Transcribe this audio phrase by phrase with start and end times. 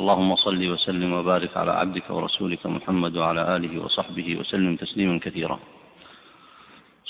[0.00, 5.58] اللهم صل وسلم وبارك على عبدك ورسولك محمد وعلى آله وصحبه وسلم تسليما كثيرا.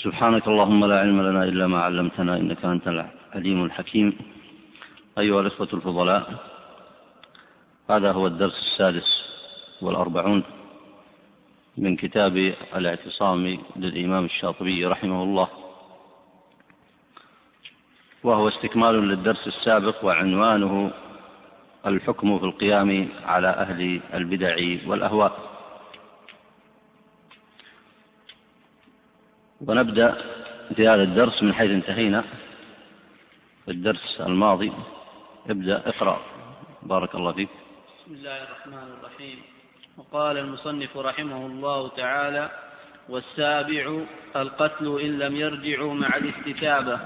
[0.05, 4.13] سبحانك اللهم لا علم لنا إلا ما علمتنا إنك أنت العليم الحكيم.
[5.19, 6.23] أيها الإخوة الفضلاء
[7.91, 9.11] هذا هو الدرس السادس
[9.83, 10.43] والأربعون
[11.77, 12.37] من كتاب
[12.77, 15.49] الاعتصام للإمام الشاطبي رحمه الله.
[18.25, 20.91] وهو استكمال للدرس السابق وعنوانه
[21.87, 24.57] الحكم في القيام على أهل البدع
[24.87, 25.33] والأهواء.
[29.61, 30.15] ونبدأ
[30.77, 32.25] في هذا الدرس من حيث انتهينا.
[33.65, 34.73] في الدرس الماضي
[35.51, 36.21] ابدأ اقرأ.
[36.83, 37.49] بارك الله فيك.
[37.49, 39.39] بسم الله الرحمن الرحيم.
[39.97, 42.51] وقال المصنف رحمه الله تعالى
[43.09, 44.01] والسابع
[44.37, 47.01] القتل إن لم يرجعوا مع الاستتابة.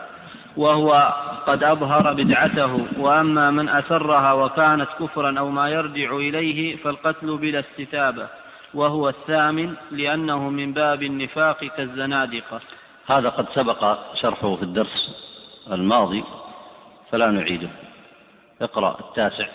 [0.58, 1.14] وهو
[1.46, 8.26] قد أظهر بدعته وأما من أسرها وكانت كفرا أو ما يرجع إليه فالقتل بلا استتابة
[8.74, 12.60] وهو الثامن لأنه من باب النفاق كالزنادقة.
[13.06, 15.10] هذا قد سبق شرحه في الدرس
[15.72, 16.24] الماضي
[17.10, 17.68] فلا نعيده.
[18.62, 19.46] اقرأ التاسع.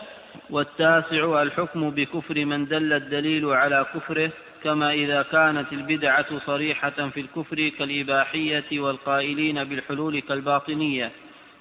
[0.49, 4.31] والتاسع الحكم بكفر من دل الدليل على كفره
[4.64, 11.11] كما إذا كانت البدعة صريحة في الكفر كالإباحية والقائلين بالحلول كالباطنية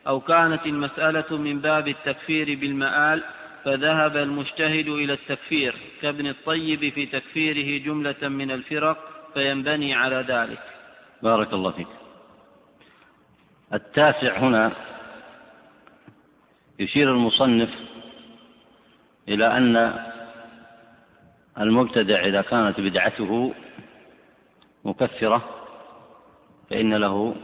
[0.07, 3.23] أو كانت المسألة من باب التكفير بالمآل
[3.65, 8.99] فذهب المجتهد إلى التكفير كابن الطيب في تكفيره جملة من الفرق
[9.35, 10.61] فينبني على ذلك.
[11.23, 11.87] بارك الله فيك.
[13.73, 14.73] التاسع هنا
[16.79, 17.71] يشير المصنف
[19.29, 20.03] إلى أن
[21.59, 23.55] المبتدع إذا كانت بدعته
[24.85, 25.43] مكفرة
[26.71, 27.35] فإن له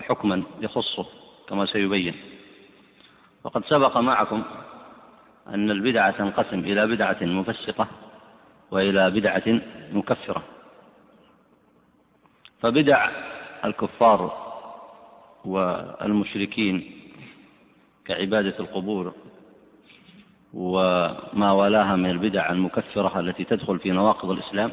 [0.00, 1.06] حكما يخصه
[1.48, 2.14] كما سيبين.
[3.44, 4.42] وقد سبق معكم
[5.48, 7.88] أن البدعة تنقسم إلى بدعة مفسقة
[8.70, 9.60] وإلى بدعة
[9.92, 10.42] مكفرة.
[12.60, 13.10] فبدع
[13.64, 14.42] الكفار
[15.44, 16.92] والمشركين
[18.04, 19.14] كعبادة القبور
[20.54, 24.72] وما والاها من البدع المكفرة التي تدخل في نواقض الإسلام.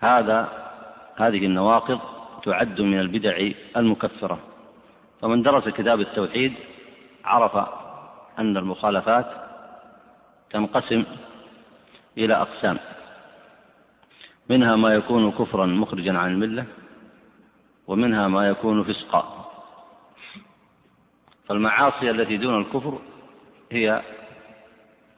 [0.00, 0.48] هذا
[1.16, 2.00] هذه النواقض
[2.44, 4.38] تعد من البدع المكفرة.
[5.20, 6.54] فمن درس كتاب التوحيد
[7.24, 7.68] عرف
[8.38, 9.26] أن المخالفات
[10.50, 11.04] تنقسم
[12.18, 12.78] إلى أقسام.
[14.50, 16.64] منها ما يكون كفرا مخرجا عن الملة
[17.86, 19.52] ومنها ما يكون فسقا.
[21.48, 22.98] فالمعاصي التي دون الكفر
[23.72, 24.02] هي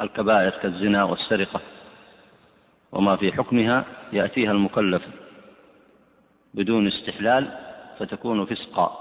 [0.01, 1.61] الكبائر كالزنا والسرقة
[2.93, 5.03] وما في حكمها يأتيها المكلف
[6.55, 7.59] بدون استحلال
[7.99, 9.01] فتكون فسقا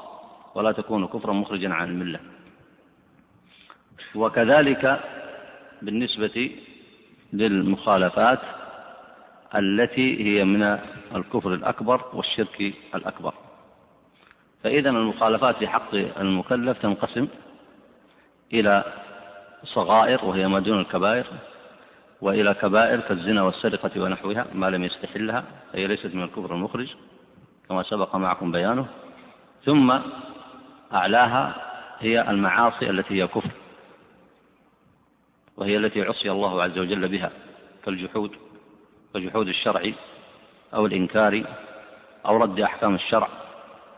[0.56, 2.20] ولا تكون كفرا مخرجا عن الملة.
[4.16, 5.00] وكذلك
[5.82, 6.52] بالنسبة
[7.34, 8.40] للمخالفات
[9.56, 10.80] التي هي من
[11.16, 13.34] الكفر الأكبر والشرك الأكبر.
[14.64, 17.28] فاذا المخالفات في حق المكلف تنقسم
[18.54, 19.03] إلى
[19.64, 21.26] صغائر وهي ما دون الكبائر
[22.22, 25.44] وإلى كبائر كالزنا والسرقة ونحوها ما لم يستحلها
[25.74, 26.96] فهي ليست من الكفر المخرج
[27.70, 28.86] كما سبق معكم بيانه.
[29.66, 30.00] ثم
[30.94, 31.56] أعلاها
[32.00, 33.52] هي المعاصي التي هي كفر
[35.58, 37.32] وهي التي عصي الله عز وجل بها
[37.86, 38.32] كالجحود
[39.16, 39.92] وجحود الشرع
[40.74, 41.44] أو الإنكار
[42.26, 43.28] أو رد أحكام الشرع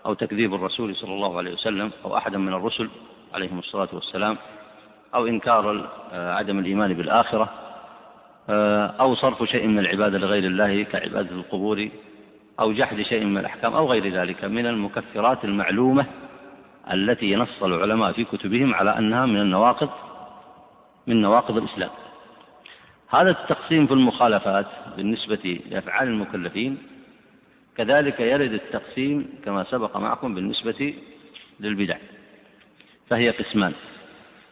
[0.05, 2.89] أو تكذيب الرسول صلى الله عليه وسلم أو أحدا من الرسل
[3.33, 4.37] عليهم الصلاة والسلام.
[5.15, 7.49] أو إنكار عدم الإيمان بالآخرة
[8.99, 11.89] أو صرف شيء من العبادة لغير الله كعبادة القبور
[12.59, 16.05] أو جحد شيء من الأحكام أو غير ذلك من المكفرات المعلومة
[16.91, 19.89] التي نص العلماء في كتبهم على أنها من النواقض
[21.07, 21.89] من نواقض الإسلام.
[23.09, 24.65] هذا التقسيم في المخالفات
[24.97, 26.77] بالنسبة لأفعال المكلفين
[27.77, 30.93] كذلك يرد التقسيم كما سبق معكم بالنسبة
[31.59, 31.97] للبدع
[33.09, 33.73] فهي قسمان.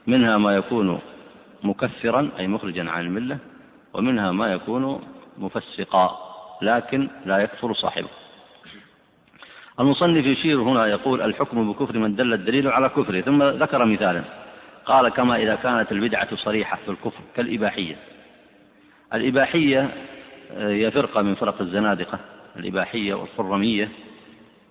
[0.07, 0.99] منها ما يكون
[1.63, 3.37] مكفرا أي مخرجا عن الملة
[3.93, 5.01] ومنها ما يكون
[5.37, 6.17] مفسقا
[6.61, 8.07] لكن لا يكفر صاحبه.
[9.79, 13.21] المصنف يشير هنا يقول الحكم بكفر من دل الدليل على كفره.
[13.21, 14.23] ثم ذكر مثالا
[14.85, 17.95] قال كما إذا كانت البدعة صريحة في الكفر كالإباحية.
[19.13, 19.89] الإباحية
[20.57, 22.19] هي فرقة من فرق الزنادقة
[22.55, 23.89] الإباحية والخرمية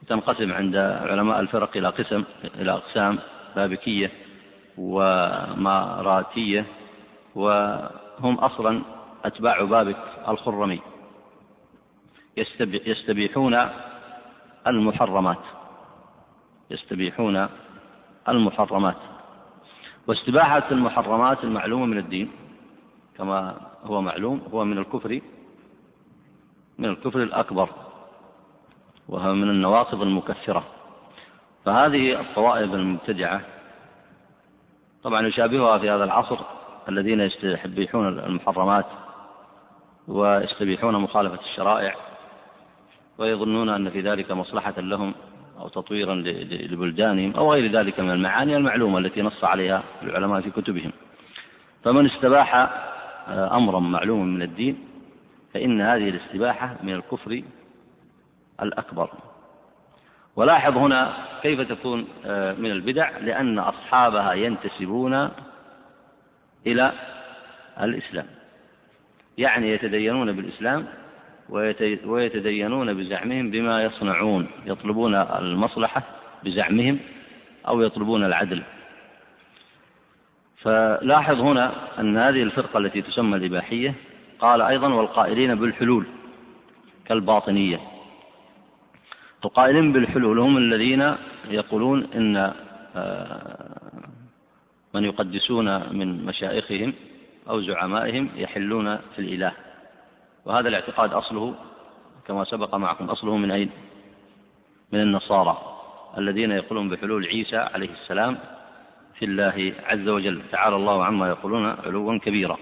[0.08, 2.24] تنقسم عند علماء الفرق إلى قسم
[2.60, 3.18] إلى أقسام
[3.56, 4.10] بابكية
[4.78, 6.66] وماراتية
[7.34, 8.82] وهم أصلا
[9.24, 9.96] أتباع بابك
[10.28, 10.80] الخرمي.
[12.86, 13.68] يستبيحون
[14.66, 15.44] المحرمات.
[16.70, 17.48] يستبيحون
[18.28, 18.96] المحرمات.
[20.06, 22.30] واستباحة المحرمات المعلومة من الدين
[23.18, 25.20] كما هو معلوم هو من الكفر
[26.78, 27.68] من الكفر الأكبر
[29.08, 30.64] وهو من النواقض المكثرة
[31.64, 33.40] فهذه الطوائف المبتدعة
[35.02, 36.38] طبعا يشابهها في هذا العصر
[36.88, 38.86] الذين يستبيحون المحرمات
[40.08, 41.94] ويستبيحون مخالفة الشرائع
[43.18, 45.14] ويظنون أن في ذلك مصلحة لهم
[45.60, 50.92] أو تطويرا لبلدانهم أو غير ذلك من المعاني المعلومة التي نص عليها العلماء في كتبهم.
[51.84, 52.54] فمن استباح
[53.28, 54.78] آه، أمرا معلوما من الدين
[55.54, 57.42] فإن هذه الاستباحة من الكفر
[58.62, 59.10] الأكبر.
[60.36, 61.12] ولاحظ هنا
[61.42, 65.28] كيف تكون آه، من البدع لأن أصحابها ينتسبون
[66.66, 66.92] إلى
[67.80, 68.26] الإسلام.
[69.38, 70.86] يعني يتدينون بالإسلام
[72.04, 74.46] ويتدينون بزعمهم بما يصنعون.
[74.66, 76.02] يطلبون المصلحة
[76.44, 76.98] بزعمهم
[77.68, 78.62] أو يطلبون العدل.
[80.62, 83.94] فلاحظ هنا أن هذه الفرقة التي تسمى الإباحية
[84.38, 86.06] قال أيضا والقائلين بالحلول
[87.06, 87.91] كالباطنية.
[89.44, 91.14] القائلين بالحلول هم الذين
[91.50, 92.52] يقولون إن
[92.96, 93.92] آه،
[94.94, 96.94] من يقدسون من مشايخهم
[97.48, 99.52] أو زعمائهم يحلون في الإله.
[100.44, 101.54] وهذا الاعتقاد أصله
[102.26, 103.70] كما سبق معكم أصله من أين؟
[104.92, 105.58] من النصارى
[106.18, 108.38] الذين يقولون بحلول عيسى عليه السلام
[109.18, 110.42] في الله عز وجل.
[110.52, 112.58] تعالى الله عما يقولون علوا كبيرا.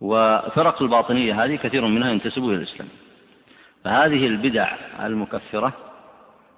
[0.00, 2.88] وفرق الباطنية هذه كثير منها ينتسب إلى الإسلام.
[3.84, 5.72] فهذه البدع المكفرة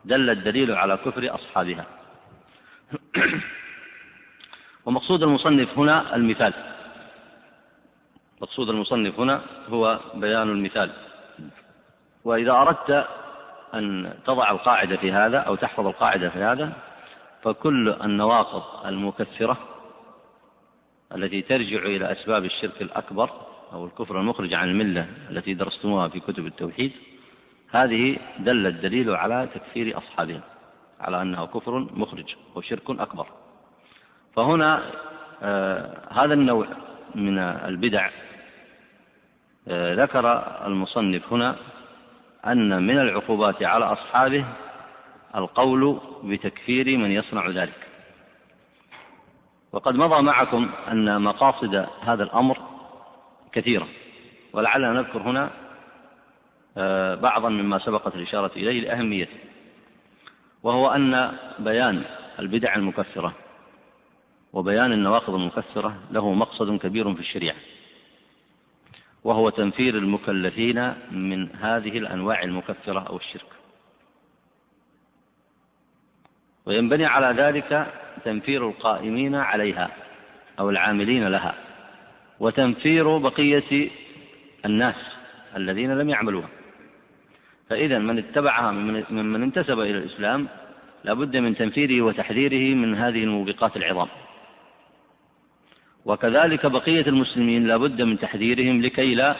[0.05, 1.87] دل الدليل على كفر أصحابها.
[4.87, 6.55] ومقصود المصنف هنا المثال.
[8.41, 10.91] مقصود المصنف هنا هو بيان المثال.
[12.25, 13.07] وإذا أردت
[13.75, 16.73] أن تضع القاعدة في هذا أو تحفظ القاعدة في هذا
[17.43, 19.59] فكل النواقض المكثرة
[21.15, 23.31] التي ترجع إلى أسباب الشرك الأكبر
[23.73, 26.93] أو الكفر المخرج عن الملة التي درستموها في كتب التوحيد
[27.73, 30.41] هذه دل الدليل على تكفير أصحابها
[31.01, 33.27] على أنه كفر مخرج وشرك أكبر.
[34.37, 34.83] فهنا
[35.43, 36.67] آه هذا النوع
[37.15, 38.11] من البدع
[39.69, 40.27] آه ذكر
[40.67, 41.57] المصنف هنا
[42.47, 44.45] أن من العقوبات على أصحابه
[45.35, 47.89] القول بتكفير من يصنع ذلك.
[49.73, 52.59] وقد مضى معكم أن مقاصد هذا الأمر
[53.53, 53.89] كثيرة
[54.53, 55.51] ولعلنا نذكر هنا
[57.17, 59.37] بعضا مما سبقت الإشارة إليه لأهميته
[60.63, 62.03] وهو أن بيان
[62.39, 63.35] البدع المكفرة
[64.53, 67.57] وبيان النواقض المكفرة له مقصد كبير في الشريعة
[69.25, 73.47] وهو تنفير المكلفين من هذه الأنواع المكفرة أو الشرك.
[76.67, 77.93] وينبني على ذلك
[78.25, 79.91] تنفير القائمين عليها
[80.59, 81.55] أو العاملين لها
[82.41, 83.91] وتنفير بقية
[84.65, 84.97] الناس
[85.57, 86.49] الذين لم يعملوها.
[87.72, 88.70] فإذا من اتبعها
[89.10, 90.48] ممن انتسب إلى الإسلام
[91.05, 94.08] لابد من تنفيره وتحذيره من هذه الموبقات العظام.
[96.05, 99.36] وكذلك بقية المسلمين لابد من تحذيرهم لكي لا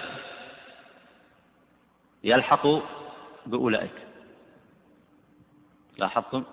[2.25, 2.81] يلحقوا
[3.47, 3.99] بأولئك.
[5.99, 6.45] لاحظتم؟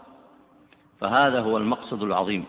[1.02, 2.46] فهذا هو المقصد العظيم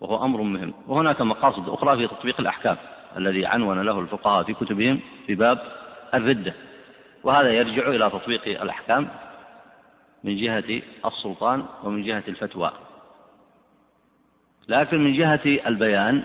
[0.00, 0.74] وهو أمر مهم.
[0.88, 2.76] وهناك مقاصد أخرى في تطبيق الأحكام
[3.16, 5.58] الذي عنون له الفقهاء في كتبهم في باب
[6.14, 6.54] الردة.
[7.24, 9.08] وهذا يرجع إلى تطبيق الأحكام
[10.24, 12.72] من جهة السلطان ومن جهة الفتوى.
[14.68, 16.22] لكن من جهة البيان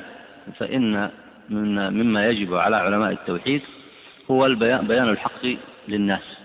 [0.57, 1.11] فإن
[1.49, 3.61] من مما يجب على علماء التوحيد
[4.31, 5.45] هو البيان بيان الحق
[5.87, 6.37] للناس.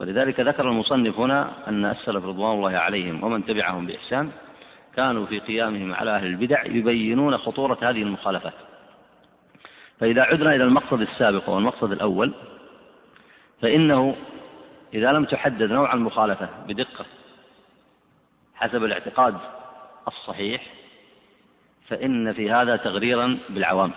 [0.00, 4.30] ولذلك ذكر المصنف هنا أن السلف رضوان الله عليهم ومن تبعهم بإحسان
[4.96, 8.52] كانوا في قيامهم على أهل البدع يبينون خطورة هذه المخالفات
[10.00, 12.32] فإذا عدنا إلى المقصد السابق والمقصد الأول
[13.62, 14.16] فإنه
[14.94, 17.06] إذا لم تحدد نوع المخالفة بدقة
[18.54, 19.36] حسب الاعتقاد
[20.08, 20.72] الصحيح
[21.88, 23.92] فإن في هذا تغريرا بالعوام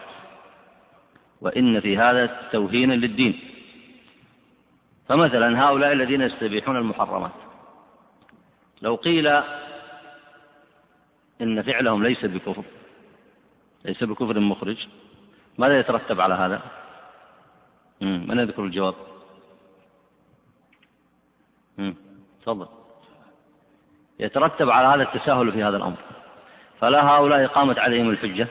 [1.41, 3.39] وإن في هذا توهينا للدين
[5.09, 7.31] فمثلا هؤلاء الذين يستبيحون المحرمات
[8.81, 9.27] لو قيل
[11.41, 12.63] إن فعلهم ليس بكفر
[13.85, 14.87] ليس بكفر مخرج
[15.57, 16.61] ماذا يترتب على هذا؟
[18.01, 18.95] من يذكر الجواب
[22.41, 22.67] تفضل.
[24.19, 25.98] يترتب على هذا التساهل في هذا الأمر.
[26.79, 28.48] فلا هؤلاء قامت عليهم الحجة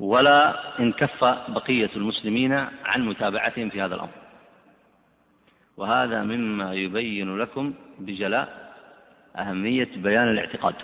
[0.00, 2.52] ولا انكف بقية المسلمين
[2.84, 4.10] عن متابعتهم في هذا الأمر.
[5.76, 8.74] وهذا مما يبين لكم بجلاء
[9.36, 10.74] أهمية بيان الاعتقاد.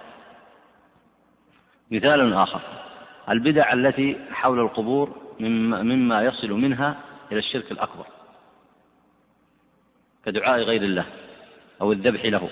[1.91, 2.61] مثال آخر.
[3.29, 6.97] البدع التي حول القبور مما يصل منها
[7.33, 8.07] إلى الشرك الأكبر.
[10.25, 11.05] كدعاء غير الله.
[11.81, 12.50] أو الذبح له.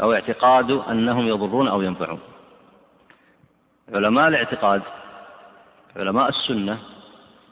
[0.00, 2.20] أو اعتقاد أنهم يضرون أو ينفعون.
[3.92, 4.82] علماء الاعتقاد
[5.96, 6.78] علماء السنة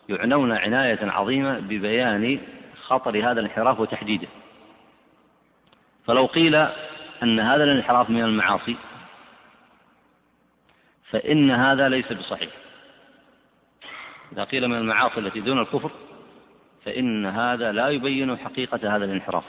[0.09, 2.41] يعنون عناية عظيمة ببيان
[2.87, 4.29] خطر هذا الانحراف وتحديده.
[6.07, 6.55] فلو قيل
[7.23, 8.77] أن هذا الانحراف من المعاصي
[11.11, 12.51] فإن هذا ليس بصحيح.
[14.33, 15.91] إذا قيل من المعاصي التي دون الكفر
[16.85, 19.45] فإن هذا لا يبين حقيقة هذا الانحراف.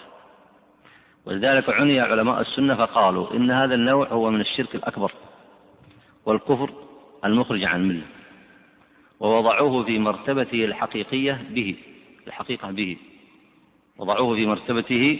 [1.25, 5.11] ولذلك عني علماء السنة فقالوا إن هذا النوع هو من الشرك الأكبر
[6.25, 6.69] والكفر
[7.25, 8.05] المخرج عن الملة
[9.19, 11.75] ووضعوه في مرتبته الحقيقية به
[12.27, 12.97] الحقيقة به.
[13.97, 15.19] وضعوه في مرتبته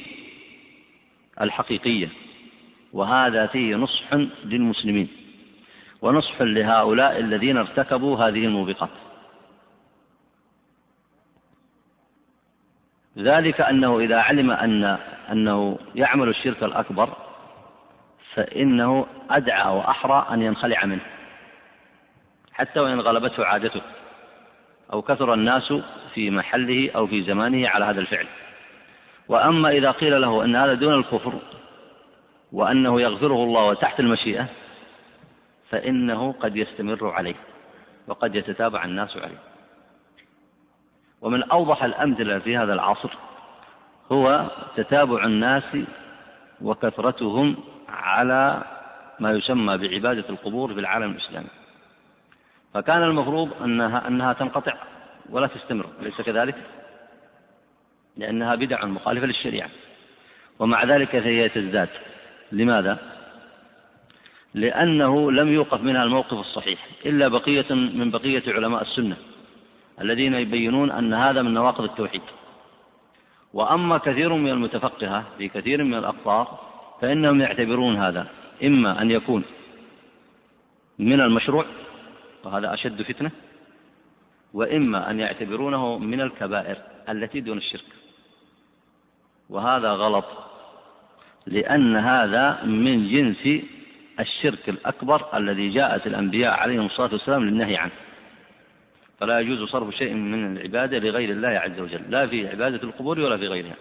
[1.41, 2.09] الحقيقية.
[2.93, 5.07] وهذا فيه نصح للمسلمين.
[6.01, 8.89] ونصح لهؤلاء الذين ارتكبوا هذه الموبقات.
[13.17, 14.97] ذلك أنه إذا علم أن
[15.31, 17.09] أنه يعمل الشرك الأكبر
[18.33, 21.01] فإنه أدعى وأحرى أن ينخلع منه
[22.53, 23.81] حتى وإن غلبته عادته
[24.93, 25.73] أو كثر الناس
[26.13, 28.27] في محله أو في زمانه على هذا الفعل.
[29.27, 31.33] وأما إذا قيل له أن هذا دون الكفر
[32.51, 34.45] وأنه يغفره الله وتحت المشيئة
[35.69, 37.35] فإنه قد يستمر عليه
[38.07, 39.39] وقد يتتابع الناس عليه.
[41.21, 43.09] ومن أوضح الأمثلة في هذا العصر
[44.11, 45.77] هو تتابع الناس
[46.61, 47.55] وكثرتهم
[47.89, 48.63] على
[49.19, 51.47] ما يسمى بعبادة القبور في العالم الإسلامي
[52.73, 54.73] فكان المفروض أنها, أنها تنقطع
[55.29, 56.55] ولا تستمر أليس كذلك؟
[58.17, 59.69] لأنها بدع مخالفة للشريعة
[60.59, 61.89] ومع ذلك فهي تزداد
[62.51, 62.97] لماذا؟
[64.53, 69.15] لأنه لم يوقف منها الموقف الصحيح إلا بقية من بقية علماء السنة
[70.01, 72.21] الذين يبينون أن هذا من نواقض التوحيد
[73.55, 76.59] وأما كثير من المتفقهة في كثير من الأقطار
[77.01, 78.27] فإنهم يعتبرون هذا
[78.63, 79.43] إما أن يكون
[80.99, 81.65] من المشروع
[82.43, 83.31] وهذا أشد فتنة
[84.53, 86.77] وإما أن يعتبرونه من الكبائر
[87.09, 87.85] التي دون الشرك.
[89.49, 90.25] وهذا غلط
[91.45, 93.63] لأن هذا من جنس
[94.19, 97.91] الشرك الأكبر الذي جاءت الأنبياء عليهم الصلاة والسلام للنهي عنه.
[99.19, 103.37] فلا يجوز صرف شيء من العبادة لغير الله عز وجل لا في عبادة القبور ولا
[103.37, 103.75] في غيرها.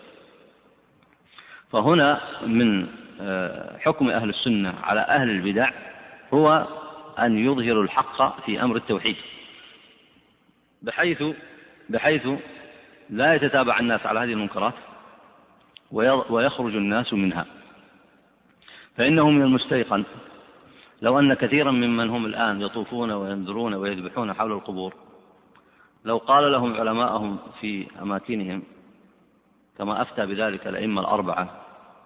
[1.72, 2.86] فهنا من
[3.20, 5.70] آه، حكم أهل السنة على أهل البدع
[6.34, 6.66] هو
[7.18, 9.16] أن يظهروا الحق في أمر التوحيد.
[10.82, 11.22] بحيث
[11.88, 12.28] بحيث
[13.10, 14.74] لا يتتابع الناس على هذه المنكرات
[16.30, 17.46] ويخرج الناس منها.
[18.96, 20.04] فإنه من المستيقن.
[21.02, 24.94] لو أن كثيرا ممن هم الآن يطوفون وينذرون ويذبحون حول القبور
[26.04, 28.62] لو قال لهم علماءهم في أماكنهم
[29.78, 31.48] كما أفتى بذلك الأئمة الأربعة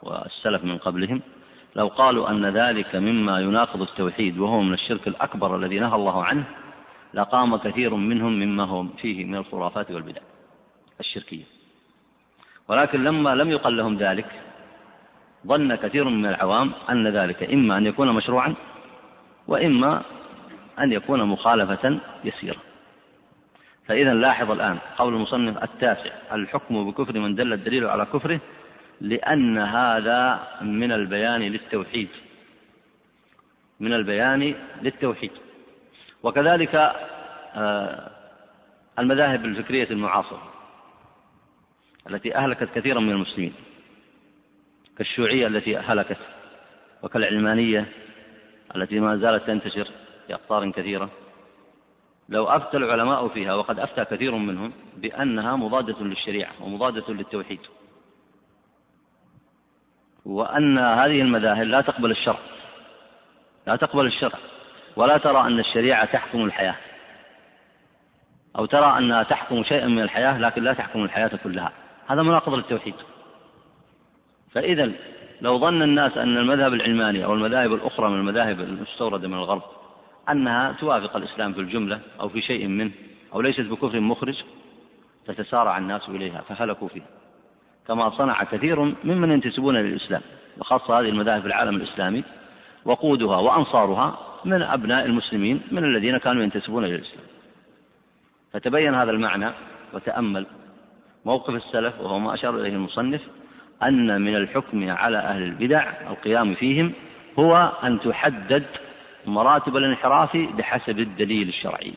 [0.03, 1.21] والسلف من قبلهم
[1.77, 6.45] لو قالوا أن ذلك مما يناقض التوحيد وهو من الشرك الأكبر الذي نهى الله عنه
[7.15, 10.21] لقام كثير منهم مما هم فيه من الخرافات والبدع
[11.01, 11.45] الشركية.
[12.69, 14.27] ولكن لما لم يقل لهم ذلك
[15.47, 18.55] ظن كثير من العوام أن ذلك إما أن يكون مشروعا
[19.49, 20.03] وإما
[20.79, 22.68] أن يكون مخالفة يسيرة
[23.89, 28.41] فإذا لاحظ الآن قول المصنف التاسع الحكم بكفر من دل الدليل على كفره
[29.01, 32.09] لأن هذا من البيان للتوحيد.
[33.81, 35.31] من البيان للتوحيد.
[36.23, 36.75] وكذلك
[37.55, 38.11] آه،
[38.99, 40.53] المذاهب الفكرية المعاصرة
[42.11, 43.53] التي أهلكت كثيرا من المسلمين
[44.99, 46.19] كالشيوعية التي هلكت
[47.03, 47.87] وكالعلمانية
[48.77, 49.89] التي ما زالت تنتشر
[50.27, 51.11] في أقطار كثيرة.
[52.29, 57.61] لو أفتى العلماء فيها وقد أفتى كثير منهم بأنها مضادة للشريعة ومضادة للتوحيد.
[60.25, 62.39] وأن هذه المذاهب لا تقبل الشرع.
[63.67, 64.39] لا تقبل الشرع.
[64.97, 66.75] ولا ترى أن الشريعة تحكم الحياة.
[68.59, 71.73] أو ترى أنها تحكم شيئا من الحياة لكن لا تحكم الحياة كلها.
[72.07, 72.95] هذا مناقض للتوحيد.
[74.51, 74.93] فإذا
[75.41, 79.78] لو ظن الناس أن المذهب العلماني أو المذاهب الأخرى من المذاهب المستوردة من الغرب
[80.33, 82.91] أنها توافق الإسلام في الجملة أو في شيء منه
[83.35, 84.43] أو ليست بكفر مخرج
[85.27, 87.07] تتسارع الناس إليها فهلكوا فيها.
[87.89, 90.21] كما صنع كثير ممن ينتسبون للإسلام
[90.59, 92.25] وخاصة هذه المذاهب في العالم الإسلامي
[92.85, 97.25] وقودها وأنصارها من أبناء المسلمين من الذين كانوا ينتسبون للإسلام.
[98.53, 99.51] فتبين هذا المعنى
[99.95, 100.47] وتأمل
[101.25, 103.21] موقف السلف وهو ما أشار إليه المصنف
[103.83, 106.93] أن من الحكم على أهل البدع القيام فيهم
[107.39, 108.65] هو أن تحدد
[109.29, 111.93] مراتب الانحراف بحسب الدليل الشرعي.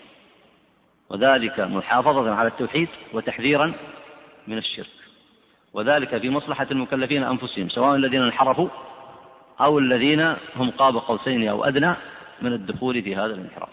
[1.10, 3.74] وذلك محافظة على التوحيد وتحذيرا
[4.48, 4.88] من الشرك.
[5.74, 8.70] وذلك في مصلحة المكلفين أنفسهم سواء الذين انحرفوا
[9.62, 11.96] أو الذين هم قاب قوسين أو أدنى
[12.42, 13.70] من الدخول في هذا الانحراف.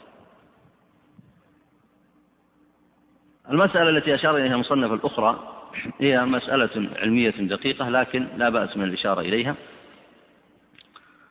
[3.51, 5.55] المسألة التي أشار إليها المصنف الأخرى
[6.01, 9.55] هي مسألة علمية دقيقة لكن لا بأس من الإشارة إليها.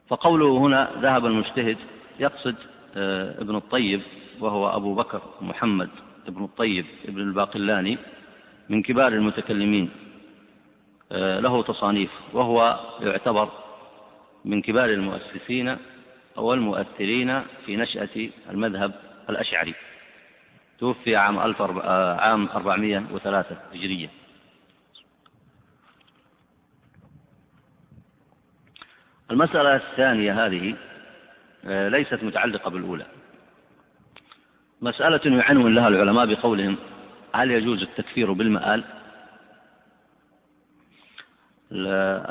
[0.08, 1.78] فقوله هنا ذهب المجتهد
[2.20, 2.56] يقصد
[2.98, 4.02] آه، ابن الطيب
[4.40, 5.90] وهو أبو بكر محمد
[6.28, 7.98] ابن الطيب ابن الباقلاني
[8.70, 9.90] من كبار المتكلمين.
[11.12, 13.50] آه، له تصانيف وهو يعتبر
[14.46, 15.78] من كبار المؤسسين
[16.38, 18.92] أو المؤثرين في نشأة المذهب
[19.30, 19.74] الأشعري.
[20.80, 24.10] توفي عام ألف آه، عام 403 هجرية.
[29.32, 30.76] المسألة الثانية هذه
[31.64, 33.06] ليست متعلقة بالأولى.
[34.82, 36.78] مسألة يعنون لها العلماء بقولهم
[37.36, 38.84] هل يجوز التكفير بالمآل؟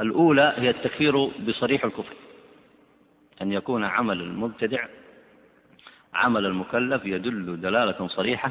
[0.01, 2.15] الأولى هي التكفير بصريح الكفر
[3.43, 4.87] أن يكون عمل المبتدع
[6.15, 8.51] عمل المكلف يدل دلالة صريحة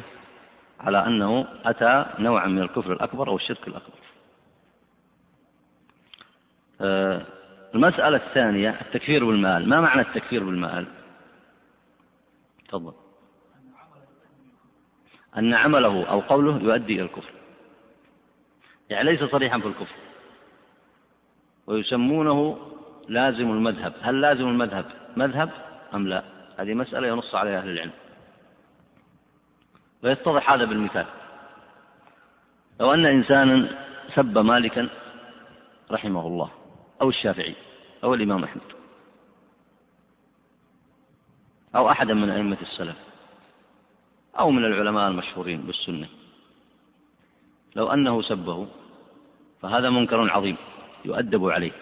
[0.80, 3.98] على أنه أتى نوعا من الكفر الأكبر أو الشرك الأكبر.
[6.80, 7.22] آه،
[7.76, 9.68] المسألة الثانية التكفير بالمال.
[9.68, 10.86] ما معنى التكفير بالمال؟
[12.68, 12.92] تفضل.
[15.38, 17.32] أن عمله أو قوله يؤدي إلى الكفر.
[18.90, 19.96] يعني ليس صريحا في الكفر.
[21.66, 22.58] ويسمونه
[23.08, 23.92] لازم المذهب.
[24.02, 24.84] هل لازم المذهب
[25.16, 25.50] مذهب
[25.94, 26.24] أم لا؟
[26.58, 27.92] هذه مسألة ينص عليها أهل العلم.
[30.02, 31.06] ويتضح هذا بالمثال.
[32.80, 33.68] لو أن إنسانا
[34.14, 34.88] سب مالكا
[35.90, 36.50] رحمه الله
[37.02, 37.65] أو الشافعي.
[38.06, 38.62] أو الإمام أحمد.
[41.76, 42.96] أو أحدا من أئمة السلف.
[44.38, 46.08] أو من العلماء المشهورين بالسنة.
[47.76, 48.66] لو أنه سبه
[49.62, 50.56] فهذا منكر عظيم
[51.04, 51.72] يؤدب عليه.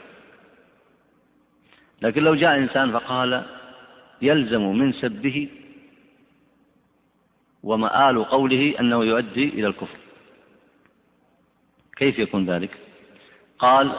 [2.02, 3.44] لكن لو جاء إنسان فقال
[4.22, 5.48] يلزم من سبه
[7.62, 9.98] ومآل قوله أنه يؤدي إلى الكفر.
[11.96, 12.78] كيف يكون ذلك؟
[13.58, 13.92] قال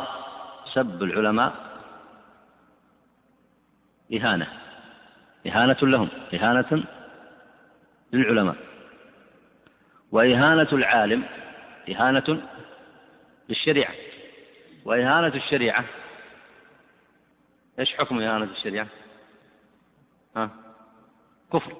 [0.73, 1.64] سب العلماء
[4.13, 4.47] إهانة.
[5.47, 6.09] إهانة لهم.
[6.33, 6.83] إهانة
[8.13, 8.55] للعلماء.
[10.11, 11.23] وإهانة العالم.
[11.89, 12.41] إهانة
[13.49, 13.93] للشريعة.
[14.85, 15.85] وإهانة الشريعة.
[17.79, 18.87] إيش حكم إهانة الشريعة؟
[20.37, 20.49] ها؟
[21.53, 21.73] كفر.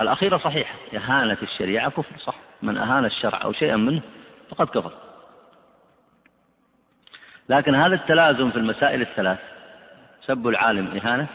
[0.00, 0.74] الأخيرة صحيحة.
[0.96, 2.36] إهانة الشريعة كفر صح.
[2.62, 4.02] من أهان الشرع أو شيئا منه
[4.50, 4.92] فقد كفر.
[7.48, 9.51] لكن هذا التلازم في المسائل الثلاث
[10.26, 11.26] سب العالم إهانة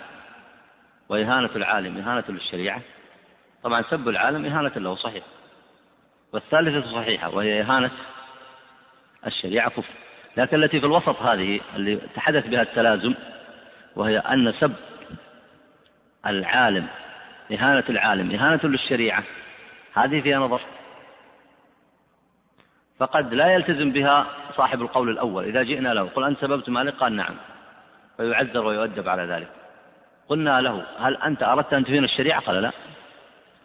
[1.09, 2.81] وإهانة العالم إهانة للشريعة.
[3.63, 5.23] طبعا سب العالم إهانة له صحيح.
[6.33, 7.91] والثالثة صحيحة وهي إهانة
[9.27, 9.93] الشريعة كفر.
[10.37, 13.13] لكن التي في الوسط هذه اللي تحدث بها التلازم
[13.95, 14.73] وهي أن سب
[16.25, 16.87] العالم
[17.51, 19.23] إهانة العالم إهانة للشريعة
[19.93, 20.61] هذه فيها نظر.
[22.99, 26.03] فقد لا يلتزم بها صاحب القول الأول إذا جئنا له.
[26.03, 27.35] قل أنت سببت مالك؟ قال نعم.
[28.17, 29.47] فيعذر ويؤدب على ذلك.
[30.29, 32.71] قلنا له هل أنت أردت أن تهين الشريعة؟ قال لا.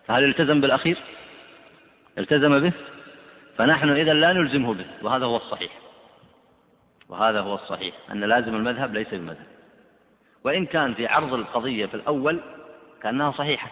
[0.06, 0.98] فهل التزم بالأخير؟
[2.18, 2.72] التزم به.
[3.56, 5.72] فنحن إذا لا نلزمه به وهذا هو الصحيح.
[7.08, 9.46] وهذا هو الصحيح أن لازم المذهب ليس بمذهب.
[10.44, 12.40] وإن كان في عرض القضية في الأول
[13.02, 13.70] كأنها صحيحة.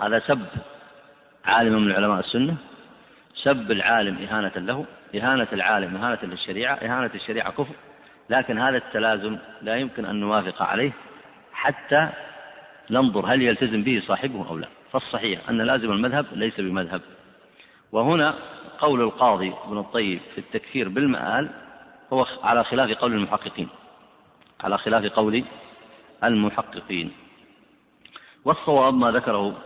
[0.00, 0.46] هذا سب
[1.44, 2.56] عالم من علماء السنة
[3.34, 7.74] سب العالم إهانة له إهانة العالم إهانة للشريعة إهانة الشريعة كفر.
[8.30, 10.92] لكن هذا التلازم لا يمكن أن نوافق عليه
[11.52, 12.08] حتى
[12.90, 14.68] ننظر هل يلتزم به صاحبه أو لا.
[14.92, 17.00] فالصحيح أن لازم المذهب ليس بمذهب.
[17.92, 18.34] وهنا
[18.78, 21.48] قول القاضي ابن الطيب في التكفير بالمآل
[22.12, 23.68] هو على خلاف قول المحققين.
[24.60, 25.44] على خلاف قول
[26.24, 27.12] المحققين.
[28.44, 29.56] والصواب ما ذكره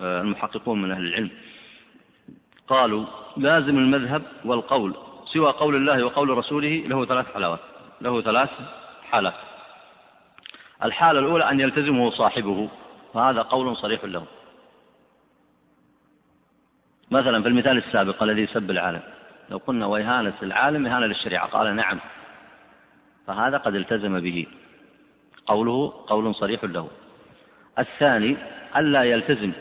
[0.00, 1.30] آه، المحققون من أهل العلم.
[2.68, 4.94] قالوا لازم المذهب والقول
[5.32, 7.73] سوى قول الله وقول رسوله له ثلاث حلاوات.
[8.00, 8.50] له ثلاث
[9.10, 9.34] حالات.
[10.84, 12.68] الحالة الأولى أن يلتزمه صاحبه
[13.14, 14.26] وهذا قول صريح له
[17.10, 19.02] مثلا في المثال السابق الذي يسب العالم.
[19.50, 21.46] لو قلنا وإهانة العالم إهانة للشريعة.
[21.46, 22.00] قال نعم.
[23.26, 24.46] فهذا قد التزم به.
[25.46, 26.88] قوله قول صريح له.
[27.78, 28.36] الثاني
[28.76, 29.52] ألا يلتزم.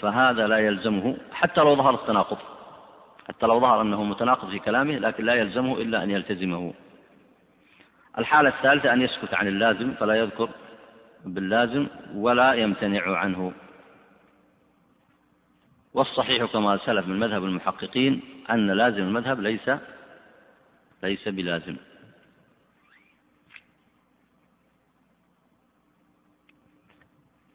[0.00, 2.38] فهذا لا يلزمه حتى لو ظهر التناقض.
[3.28, 6.74] حتى لو ظهر أنه متناقض في كلامه لكن لا يلزمه إلا أن يلتزمه.
[8.18, 10.48] الحالة الثالثة أن يسكت عن اللازم فلا يذكر
[11.24, 13.52] باللازم ولا يمتنع عنه.
[15.94, 18.20] والصحيح كما سلف من مذهب المحققين
[18.50, 19.70] أن لازم المذهب ليس
[21.02, 21.76] ليس بلازم.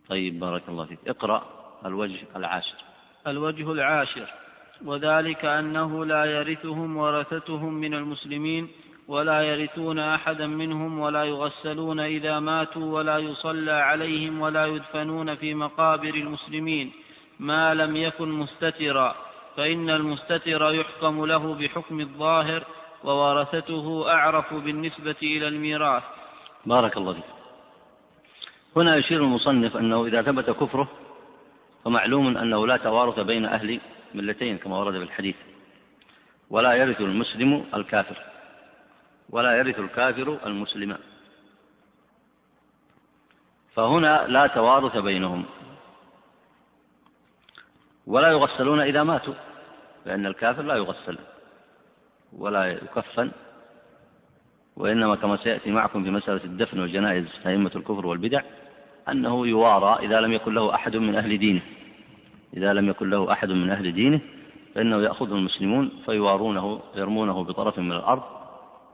[0.10, 1.00] طيب بارك الله فيك.
[1.08, 1.44] اقرأ
[1.86, 2.78] الوجه العاشر.
[3.28, 4.30] الوجه العاشر.
[4.86, 8.70] وذلك أنه لا يرثهم ورثتهم من المسلمين
[9.08, 16.14] ولا يرثون أحدا منهم ولا يغسلون إذا ماتوا ولا يصلى عليهم ولا يدفنون في مقابر
[16.14, 16.92] المسلمين
[17.40, 19.16] ما لم يكن مستترا
[19.58, 22.64] فإن المستتر يحكم له بحكم الظاهر
[23.04, 26.04] وورثته أعرف بالنسبة إلى الميراث.
[26.66, 27.24] بارك الله فيك.
[28.76, 30.88] هنا يشير المصنف أنه إذا ثبت كفره
[31.86, 33.80] فمعلوم أنه لا توارث بين أهل
[34.16, 35.36] ملتين كما ورد في الحديث
[36.50, 38.35] ولا يرث المسلم الكافر.
[39.30, 40.98] ولا يرث الكافر المسلم.
[43.74, 45.46] فهنا لا توارث بينهم.
[48.08, 49.34] ولا يغسلون إذا ماتوا
[50.06, 51.18] لأن الكافر لا يغسل
[52.34, 53.32] ولا يكفن
[54.76, 58.42] وإنما كما سيأتي معكم في مسألة الدفن والجنائز أئمة الكفر والبدع
[59.10, 61.62] أنه يوارى إذا لم يكن له أحد من أهل دينه.
[62.58, 64.20] إذا لم يكن له أحد من أهل دينه
[64.76, 68.24] فإنه يأخذه المسلمون فيوارونه يرمونه بطرف من الأرض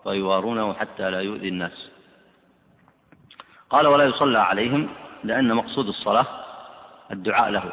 [0.03, 1.91] فيوارونه حتى لا يؤذي الناس.
[3.69, 4.87] قال ولا يصلى عليهم
[5.23, 6.25] لأن مقصود الصلاة
[7.11, 7.71] الدعاء له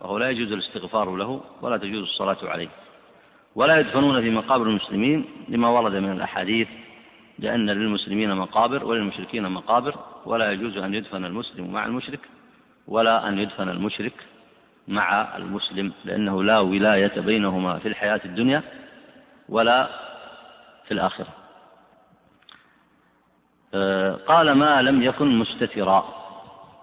[0.00, 2.68] وهو لا يجوز الاستغفار له ولا تجوز الصلاة عليه.
[3.54, 6.68] ولا يدفنون في مقابر المسلمين لما ورد من الأحاديث
[7.38, 9.94] لأن للمسلمين مقابر وللمشركين مقابر
[10.26, 12.20] ولا يجوز أن يدفن المسلم مع المشرك
[12.88, 14.12] ولا أن يدفن المشرك
[14.88, 18.62] مع المسلم لأنه لا ولاية بينهما في الحياة الدنيا
[19.48, 19.88] ولا
[20.86, 21.28] في الآخرة.
[23.74, 26.22] آه، قال ما لم يكن مستترا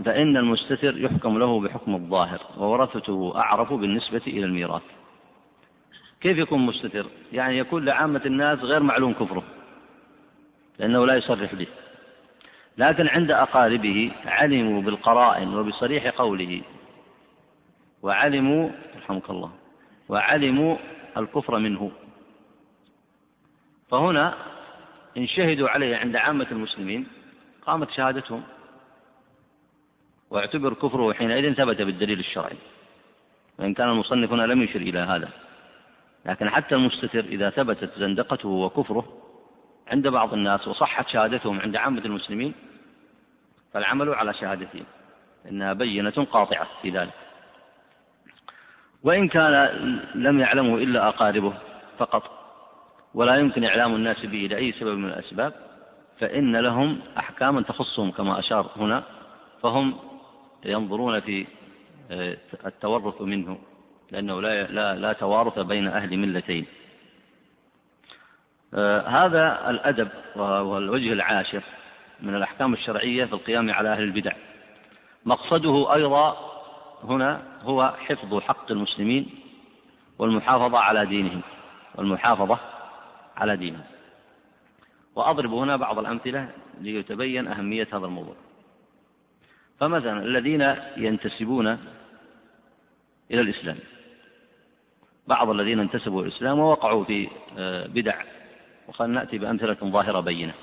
[0.05, 4.81] فإن المستتر يحكم له بحكم الظاهر وورثته أعرف بالنسبة إلى الميراث.
[6.21, 9.43] كيف يكون مستتر؟ يعني يكون لعامة الناس غير معلوم كفره
[10.79, 11.67] لأنه لا يصرح به.
[12.77, 16.61] لكن عند أقاربه علموا بالقرائن وبصريح قوله
[18.01, 19.51] وعلموا رحمك الله
[20.09, 20.77] وعلموا
[21.17, 21.91] الكفر منه.
[23.89, 24.33] فهنا
[25.17, 27.07] إن شهدوا عليه عند عامة المسلمين
[27.65, 28.43] قامت شهادتهم
[30.29, 32.57] واعتبر كفره حينئذ ثبت بالدليل الشرعي
[33.59, 35.29] وإن كان المصنف هنا لم يشر إلى هذا
[36.25, 39.17] لكن حتى المستتر إذا ثبتت زندقته وكفره
[39.87, 42.53] عند بعض الناس وصحت شهادتهم عند عامة المسلمين
[43.73, 44.83] فالعمل على شهادتهم
[45.49, 47.13] إنها بينة قاطعة في ذلك
[49.03, 49.53] وإن كان
[50.15, 51.53] لم يعلمه إلا أقاربه
[51.97, 52.38] فقط
[53.13, 55.53] ولا يمكن إعلام الناس به لأي سبب من الأسباب
[56.19, 59.03] فإن لهم أحكاما تخصهم كما أشار هنا
[59.61, 59.95] فهم
[60.65, 61.45] ينظرون في
[62.11, 63.57] آه، التورث منه
[64.11, 66.65] لأنه لا لا لا توارث بين أهل ملتين.
[68.73, 71.63] آه، هذا الأدب والوجه العاشر
[72.19, 74.31] من الأحكام الشرعية في القيام على أهل البدع.
[75.25, 76.37] مقصده أيضا
[77.03, 79.29] هنا هو حفظ حق المسلمين
[80.19, 81.41] والمحافظة على دينهم
[81.95, 82.59] والمحافظة
[83.39, 83.83] على دينهم.
[85.15, 86.49] وأضرب هنا بعض الأمثلة
[86.81, 88.35] ليتبين أهمية هذا الموضوع.
[89.79, 91.67] فمثلا الذين ينتسبون
[93.31, 93.77] إلى الإسلام.
[95.27, 98.21] بعض الذين انتسبوا إلى الإسلام ووقعوا في آه، بدع.
[98.87, 100.53] وخلنا نأتي بأمثلة ظاهرة بينة.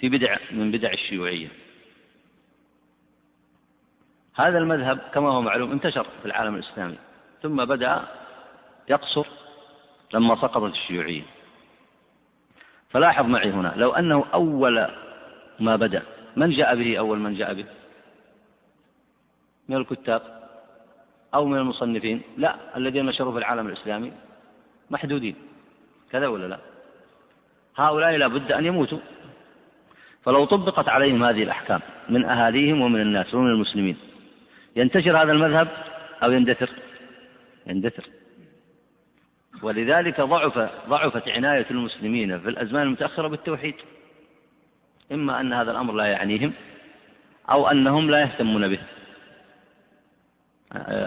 [0.00, 1.48] في بدع من بدع الشيوعية.
[4.34, 6.98] هذا المذهب كما هو معلوم انتشر في العالم الإسلامي.
[7.42, 8.04] ثم بدأ
[8.88, 9.26] يقصر
[10.14, 11.22] لما سقطت الشيوعية.
[12.90, 14.86] فلاحظ معي هنا لو أنه أول
[15.60, 16.02] ما بدأ
[16.36, 17.64] من جاء به أول من جاء به؟
[19.68, 20.22] من الكتاب
[21.34, 24.12] أو من المصنفين؟ لا الذين نشروا في العالم الإسلامي
[24.90, 25.36] محدودين.
[26.12, 26.58] كذا ولا لا؟
[27.76, 28.98] هؤلاء لا بد أن يموتوا.
[30.22, 33.96] فلو طبقت عليهم هذه الأحكام من أهاليهم ومن الناس ومن المسلمين
[34.76, 35.68] ينتشر هذا المذهب
[36.22, 36.70] أو يندثر؟
[37.66, 38.04] يندثر.
[39.62, 43.74] ولذلك ضعف ضعفت عناية المسلمين في الأزمان المتأخرة بالتوحيد.
[45.12, 46.52] إما أن هذا الأمر لا يعنيهم
[47.50, 48.78] أو أنهم لا يهتمون به.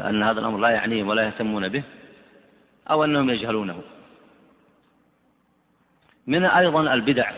[0.10, 1.84] أن هذا الأمر لا يعنيهم ولا يهتمون به
[2.90, 3.82] أو أنهم يجهلونه.
[6.28, 7.32] من أيضا البدع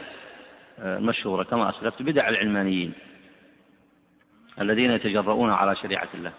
[0.80, 2.94] المشهورة كما أسلفت بدع العلمانيين
[4.62, 6.32] الذين يتجرؤون على شريعة الله.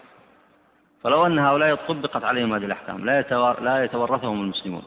[1.07, 3.21] فلو أن هؤلاء طبقت عليهم هذه الأحكام لا
[3.61, 4.83] لا يتورثهم المسلمون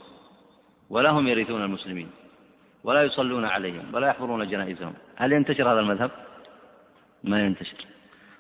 [0.90, 2.10] ولا هم يرثون المسلمين
[2.84, 6.10] ولا يصلون عليهم ولا يحضرون جنائزهم هل ينتشر هذا المذهب؟
[7.24, 7.76] ما ينتشر.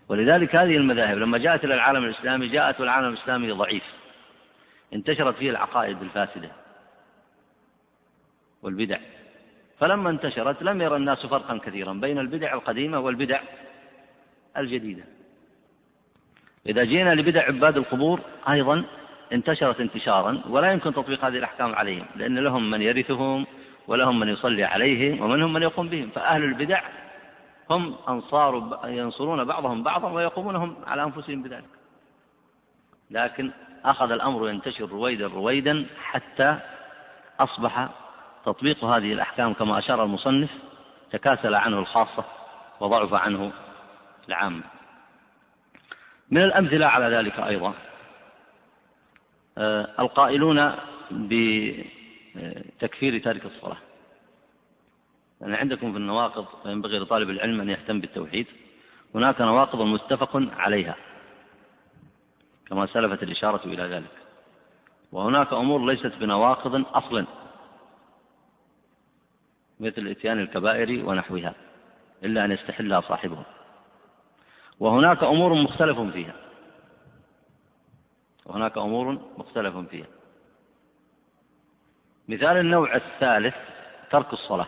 [0.08, 3.84] ولذلك هذه المذاهب لما جاءت إلى العالم الإسلامي جاءت والعالم الإسلامي ضعيف.
[4.92, 6.50] انتشرت فيه العقائد الفاسدة
[8.62, 8.98] والبدع.
[9.78, 13.40] فلما انتشرت لم يرى الناس فرقا كثيرا بين البدع القديمة والبدع
[14.56, 15.04] الجديدة.
[16.70, 18.84] إذا جينا لبدع عباد القبور أيضا
[19.32, 23.46] انتشرت انتشارا ولا يمكن تطبيق هذه الأحكام عليهم لأن لهم من يرثهم
[23.88, 26.82] ولهم من يصلي عليهم ومنهم من يقوم بهم فأهل البدع
[27.70, 31.64] هم أنصار ينصرون بعضهم بعضا ويقومون هم على أنفسهم بذلك.
[33.10, 33.50] لكن
[33.84, 36.58] أخذ الأمر ينتشر رويدا رويدا حتى
[37.40, 37.88] أصبح
[38.44, 40.50] تطبيق هذه الأحكام كما أشار المصنف
[41.12, 42.24] تكاسل عنه الخاصة
[42.80, 43.52] وضعف عنه
[44.28, 44.62] العامة.
[46.30, 47.74] من الأمثلة على ذلك أيضا.
[49.58, 50.74] آه، القائلون
[52.32, 53.76] بتكفير تارك الصلاة.
[55.40, 58.46] يعني عندكم في النواقض ينبغي لطالب العلم أن يهتم بالتوحيد.
[59.14, 60.96] هناك نواقض متفق عليها
[62.66, 64.20] كما سلفت الإشارة إلى ذلك.
[65.12, 67.26] وهناك أمور ليست بنواقض أصلا
[69.80, 71.54] مثل إتيان الكبائر ونحوها
[72.24, 73.44] إلا أن يستحلها صاحبها
[74.80, 76.34] وهناك أمور مختلف فيها.
[78.46, 80.06] وهناك أمور مختلف فيها.
[82.28, 83.54] مثال النوع الثالث
[84.10, 84.66] ترك الصلاة.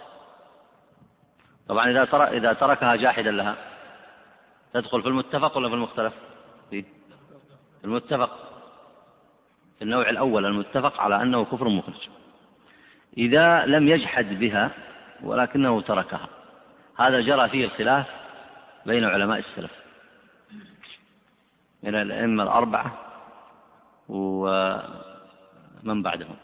[1.69, 3.57] طبعا إذا ترك إذا تركها جاحدا لها.
[4.73, 6.13] تدخل في المتفق ولا في المختلف؟
[6.71, 6.85] في
[7.85, 8.39] المتفق.
[9.79, 12.09] في النوع الأول المتفق على أنه كفر مخرج.
[13.19, 14.71] إذا لم يجحد بها
[15.23, 16.29] ولكنه تركها.
[16.99, 18.07] هذا جرى فيه الخلاف
[18.87, 19.82] بين علماء السلف.
[21.83, 22.99] من الأئمة الأربعة
[24.09, 26.37] ومن بعدهم.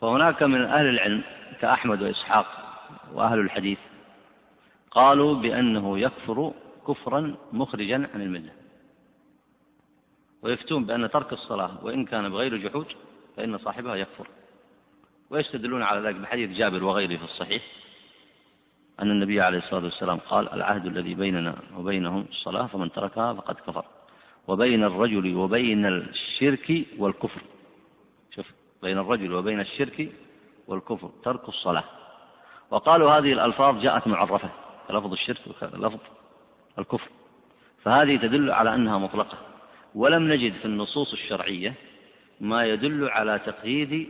[0.00, 1.22] فهناك من أهل العلم
[1.60, 2.46] كأحمد وإسحاق
[3.12, 3.78] وأهل الحديث
[4.90, 6.52] قالوا بأنه يكفر
[6.88, 8.52] كفرا مخرجا عن الملة
[10.42, 12.86] ويفتون بأن ترك الصلاة وإن كان بغير جحود
[13.36, 14.26] فإن صاحبها يكفر
[15.30, 17.62] ويستدلون على ذلك بحديث جابر وغيره في الصحيح.
[19.02, 23.84] أن النبي عليه الصلاة والسلام قال العهد الذي بيننا وبينهم الصلاة فمن تركها فقد كفر.
[24.48, 27.40] وبين الرجل وبين الشرك والكفر.
[28.36, 28.46] شوف
[28.82, 30.12] بين الرجل وبين الشرك
[30.68, 31.84] والكفر ترك الصلاة.
[32.70, 34.50] وقالوا هذه الألفاظ جاءت معرفة
[34.88, 35.98] كلفظ الشرك ولفظ
[36.78, 37.08] الكفر.
[37.82, 39.38] فهذه تدل على أنها مطلقة.
[39.94, 41.74] ولم نجد في النصوص الشرعية
[42.40, 44.08] ما يدل على تقييد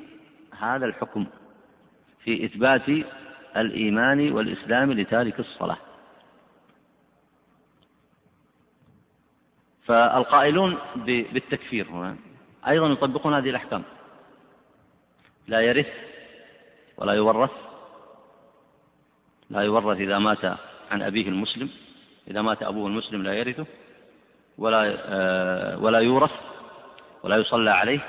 [0.59, 1.27] هذا الحكم
[2.25, 3.07] في إثبات
[3.57, 5.79] الإيمان والإسلام لتارك الصلاة.
[9.85, 12.17] فالقائلون بالتكفير هنا
[12.69, 13.83] أيضا يطبقون هذه الأحكام.
[15.49, 15.87] لا يرث
[16.97, 17.51] ولا يورث
[19.51, 20.45] لا يورث إذا مات
[20.91, 21.71] عن أبيه المسلم
[22.29, 23.67] إذا مات أبوه المسلم لا يرثه
[24.59, 26.31] ولا آه، ولا يورث
[27.23, 28.01] ولا يصلى عليه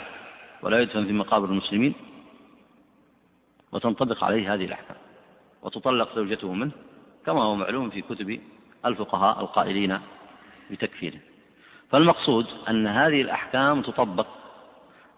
[0.61, 1.93] ولا يدفن في مقابر المسلمين.
[3.71, 4.97] وتنطبق عليه هذه الأحكام.
[5.61, 6.71] وتطلق زوجته منه
[7.25, 8.39] كما هو معلوم في كتب
[8.85, 9.99] الفقهاء القائلين
[10.71, 11.19] بتكفيره.
[11.89, 14.27] فالمقصود أن هذه الأحكام تطبق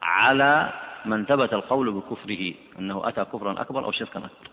[0.01, 0.73] على
[1.05, 4.49] من ثبت القول بكفره أنه أتى كفرا أكبر أو شركا أكبر.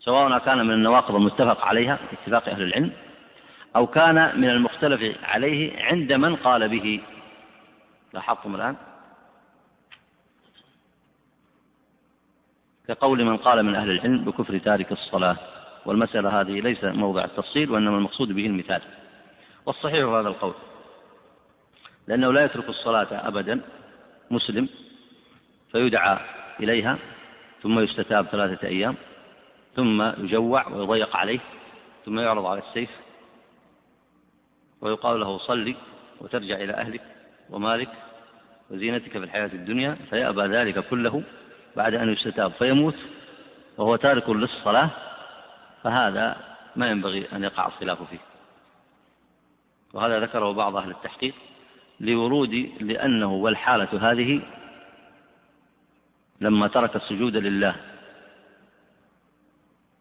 [0.00, 2.92] سواء كان من النواقض المتفق عليها اتفاق أهل العلم
[3.76, 7.00] أو كان من المختلف عليه عند من قال به.
[8.12, 8.76] لاحظتم الآن؟
[12.90, 15.36] كقول من قال من أهل العلم بكفر تارك الصلاة.
[15.86, 18.82] والمسألة هذه ليس موضع التفصيل وإنما المقصود به المثال.
[19.66, 20.54] والصحيح هذا القول
[22.08, 23.60] لأنه لا يترك الصلاة أبدا
[24.30, 24.68] مسلم
[25.72, 26.18] فيدعى
[26.60, 26.98] إليها
[27.62, 28.96] ثم يستتاب ثلاثة أيام
[29.76, 31.40] ثم يجوع ويضيق عليه
[32.06, 32.90] ثم يعرض على السيف
[34.80, 35.76] ويقال له صلي
[36.20, 37.02] وترجع إلى أهلك
[37.50, 37.88] ومالك
[38.70, 41.22] وزينتك في الحياة الدنيا فيأبى ذلك كله
[41.76, 42.96] بعد أن يستتاب فيموت
[43.78, 44.90] وهو تارك للصلاة
[45.82, 46.36] فهذا
[46.76, 48.18] ما ينبغي أن يقع الخلاف فيه.
[49.92, 51.34] وهذا ذكره بعض أهل التحقيق
[52.00, 54.40] لورود لأنه والحالة هذه
[56.40, 57.76] لما ترك السجود لله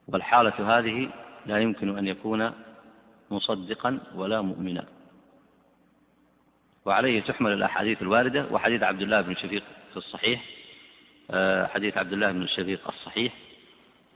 [0.07, 1.09] والحالة هذه
[1.45, 2.51] لا يمكن أن يكون
[3.31, 4.85] مصدقا ولا مؤمنا.
[6.85, 10.58] وعليه تحمل الأحاديث الواردة وحديث عبد الله بن شفيق في الصحيح
[11.73, 13.33] حديث عبد الله بن الشبيق الصحيح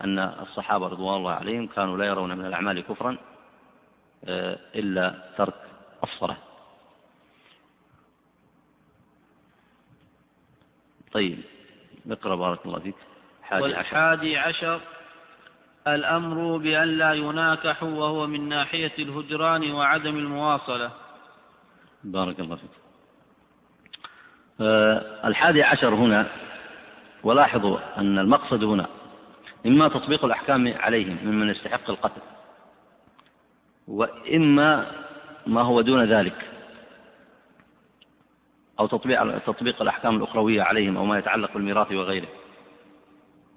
[0.02, 3.17] أن الصحابة رضوان الله عليهم كانوا لا يرون من الأعمال كفرا
[4.26, 5.54] آه، إلا ترك
[6.04, 6.38] الصلاة.
[11.12, 11.39] طيب
[12.12, 12.95] اقرأ بارك الله فيك.
[13.43, 14.82] حادي والحادي عشر, عشر
[15.88, 20.91] الأمر بأن لا يناكح وهو من ناحية الهجران وعدم المواصلة.
[22.04, 22.69] بارك الله فيك.
[24.62, 26.28] أه الحادي عشر هنا
[27.24, 28.88] ولاحظوا أن المقصد هنا
[29.66, 32.22] إما تطبيق الأحكام عليهم ممن يستحق القتل
[33.88, 34.92] وإما
[35.48, 36.36] ما هو دون ذلك
[38.80, 42.28] أو تطبيق تطبيق الأحكام الأخروية عليهم أو ما يتعلق بالميراث وغيره.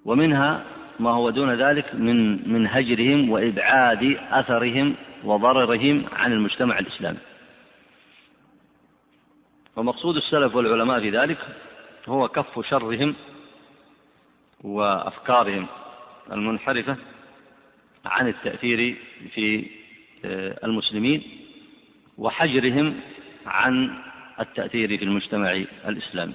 [0.04, 0.64] ومنها
[1.00, 7.18] ما هو دون ذلك من من هجرهم وإبعاد أثرهم وضررهم عن المجتمع الإسلامي.
[9.76, 11.38] ومقصود السلف والعلماء في ذلك
[12.08, 13.14] هو كف شرهم
[14.64, 15.66] وأفكارهم
[16.32, 16.96] المنحرفة
[18.04, 18.96] عن التأثير
[19.34, 19.70] في
[20.24, 21.22] آه، المسلمين
[22.18, 23.00] وحجرهم
[23.46, 23.98] عن
[24.40, 25.52] التأثير في المجتمع
[25.88, 26.34] الإسلامي.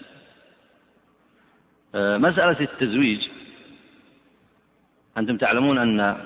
[1.95, 3.27] آه، مسألة التزويج.
[5.17, 6.25] أنتم تعلمون أن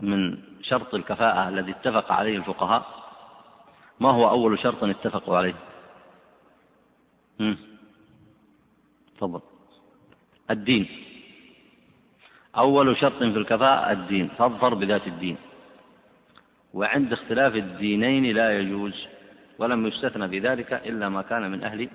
[0.00, 3.04] من شرط الكفاءة الذي اتفق عليه الفقهاء
[4.00, 5.54] ما هو أول شرط اتفقوا عليه؟
[9.16, 9.53] تفضل.
[10.50, 10.86] الدين.
[12.56, 15.36] أول شرط في الكفاءة الدين فاظفر بذات الدين.
[16.74, 19.06] وعند اختلاف الدينين لا يجوز
[19.58, 21.88] ولم يستثنى في ذلك إلا ما كان من أهل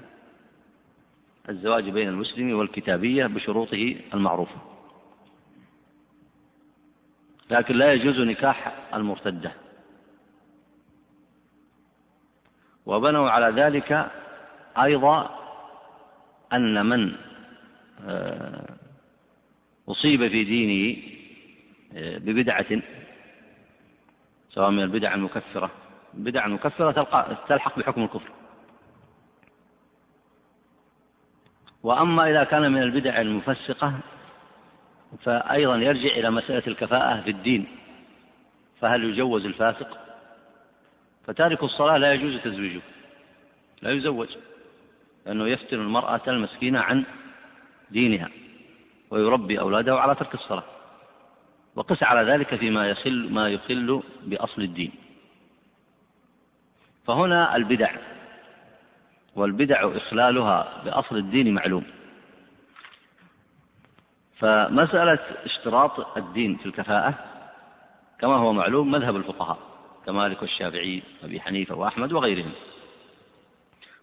[1.49, 4.61] الزواج بين المسلم والكتابية بشروطه المعروفة.
[7.51, 9.51] لكن لا يجوز نكاح المرتدة.
[12.85, 14.11] وبنوا على ذلك
[14.77, 15.39] أيضا
[16.53, 17.15] أن من
[19.89, 21.01] أصيب في دينه
[21.93, 22.81] آه، ببدعة
[24.49, 25.71] سواء من البدع المكفرة.
[26.13, 26.91] البدع المكفرة
[27.47, 28.31] تلحق بحكم الكفر.
[31.83, 33.93] وأما إذا كان من البدع المفسقة
[35.23, 37.65] فأيضا يرجع إلى مسألة الكفاءة في الدين.
[38.81, 39.97] فهل يجوز الفاسق؟
[41.27, 42.81] فتارك الصلاة لا يجوز تزويجه
[43.81, 44.27] لا يزوج
[45.25, 47.05] لأنه يفتن المرأة المسكينة عن
[47.91, 48.29] دينها
[49.09, 50.63] ويربي أولاده على ترك الصلاة
[51.75, 54.91] وقس على ذلك فيما يخل ما يخل بأصل الدين.
[57.07, 57.91] فهنا البدع
[59.35, 61.83] والبدع إخلالها بأصل الدين معلوم.
[64.37, 67.13] فمسألة اشتراط الدين في الكفاءة
[68.19, 69.59] كما هو معلوم مذهب الفقهاء
[70.05, 72.51] كمالك والشافعي وأبي حنيفة وأحمد وغيرهم.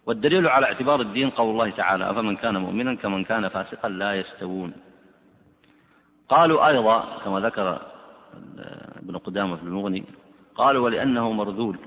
[0.07, 4.73] والدليل على اعتبار الدين قول الله تعالى أفمن كان مؤمنا كمن كان فاسقا لا يستوون.
[6.29, 7.81] قالوا أيضا كما ذكر
[8.95, 10.03] ابن قدامة في المغني
[10.55, 11.77] قالوا ولأنه مرذول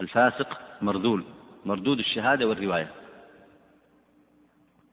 [0.00, 1.24] الفاسق مرذول
[1.64, 2.90] مردود الشهادة والرواية.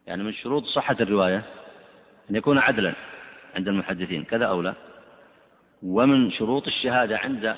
[0.07, 1.43] يعني من شروط صحة الرواية
[2.29, 2.93] أن يكون عدلا
[3.55, 4.73] عند المحدثين كذا أو لا.
[5.83, 7.55] ومن شروط الشهادة عند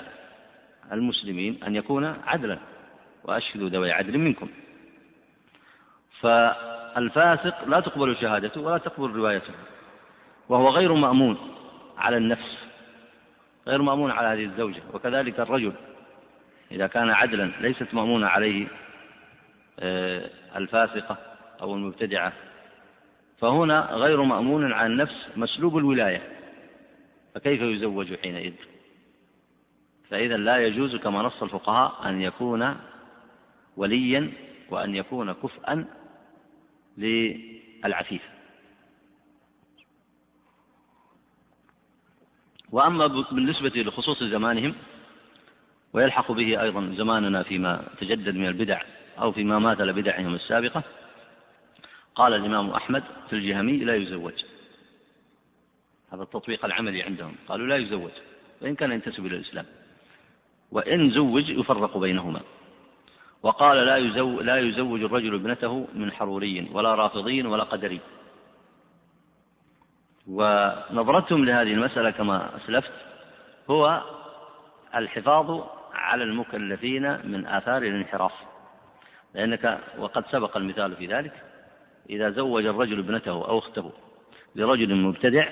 [0.92, 2.58] المسلمين أن يكون عدلا.
[3.24, 4.48] وأشهدوا ذوي عدل منكم.
[6.22, 9.52] فالفاسق لا تقبل شهادته ولا تقبل روايته
[10.48, 11.36] وهو غير مأمون
[11.98, 12.58] على النفس
[13.66, 15.72] غير مأمون على هذه الزوجة وكذلك الرجل
[16.70, 18.66] إذا كان عدلا ليست مأمونة عليه
[19.80, 21.16] آه، الفاسقة
[21.62, 22.32] أو المبتدعة
[23.38, 26.22] فهنا غير مأمون على النفس مسلوب الولاية
[27.34, 28.52] فكيف يزوج حينئذ؟
[30.10, 32.76] فإذا لا يجوز كما نص الفقهاء أن يكون
[33.76, 34.32] وليا
[34.70, 35.84] وأن يكون كفءا
[36.98, 38.22] للعفيف.
[42.72, 44.74] وأما بالنسبة لخصوص زمانهم
[45.92, 48.82] ويلحق به أيضا زماننا فيما تجدد من البدع
[49.18, 50.82] أو فيما ماثل بدعهم السابقة.
[52.14, 54.44] قال الإمام أحمد في الجهمي لا يزوج.
[56.12, 57.36] هذا التطبيق العملي عندهم.
[57.48, 58.10] قالوا لا يزوج.
[58.60, 59.66] وإن كان ينتسب إلى الإسلام.
[60.70, 62.40] وإن زوج يفرق بينهما.
[63.42, 68.00] وقال لا يزوج, لا يزوج الرجل ابنته من حروري ولا رافضي ولا قدري.
[70.28, 72.92] ونظرتهم لهذه المسألة كما أسلفت
[73.70, 74.02] هو
[74.94, 78.32] الحفاظ على المكلفين من آثار الانحراف.
[79.34, 81.32] لأنك وقد سبق المثال في ذلك
[82.10, 83.90] إذا زوج الرجل ابنته أو أخته
[84.56, 85.48] لرجل مبتدع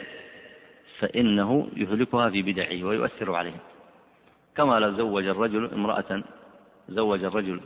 [0.98, 3.60] فإنه يهلكها في بدعه ويؤثر عليها
[4.56, 6.22] كما لو زوج الرجل امرأة
[6.88, 7.60] زوج الرجل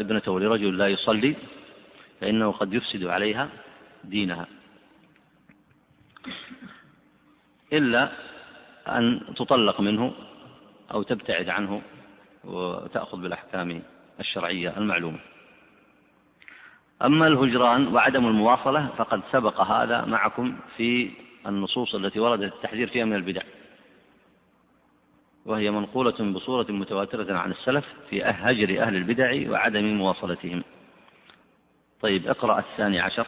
[0.00, 1.36] ابنته لرجل لا يصلي
[2.20, 3.48] فإنه قد يفسد عليها
[4.04, 4.46] دينها.
[7.72, 8.10] إلا
[8.88, 10.12] أن تطلق منه
[10.92, 11.82] أو تبتعد عنه
[12.44, 13.82] وتأخذ بالأحكام
[14.20, 15.18] الشرعية المعلومة.
[17.02, 21.10] أما الهجران وعدم المواصلة فقد سبق هذا معكم في
[21.46, 23.42] النصوص التي وردت التحذير فيها من البدع.
[25.46, 30.62] وهي منقولة بصورة متواترة عن السلف في هجر أهل البدع وعدم مواصلتهم.
[32.00, 33.26] طيب اقرأ الثاني عشر.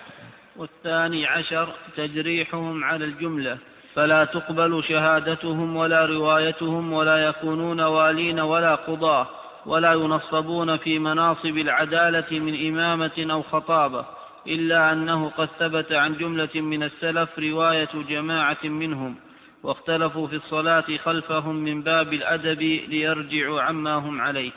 [0.57, 3.59] والثاني عشر تجريحهم على الجملة.
[3.95, 9.27] فلا تقبل شهادتهم ولا روايتهم ولا يكونون والين ولا قضاة
[9.67, 14.05] ولا ينصبون في مناصب العدالة من إمامة أو خطابة
[14.47, 19.17] إلا أنه قد ثبت عن جملة من السلف رواية جماعة منهم.
[19.63, 24.53] واختلفوا في الصلاة خلفهم من باب الأدب ليرجعوا عما هم عليه.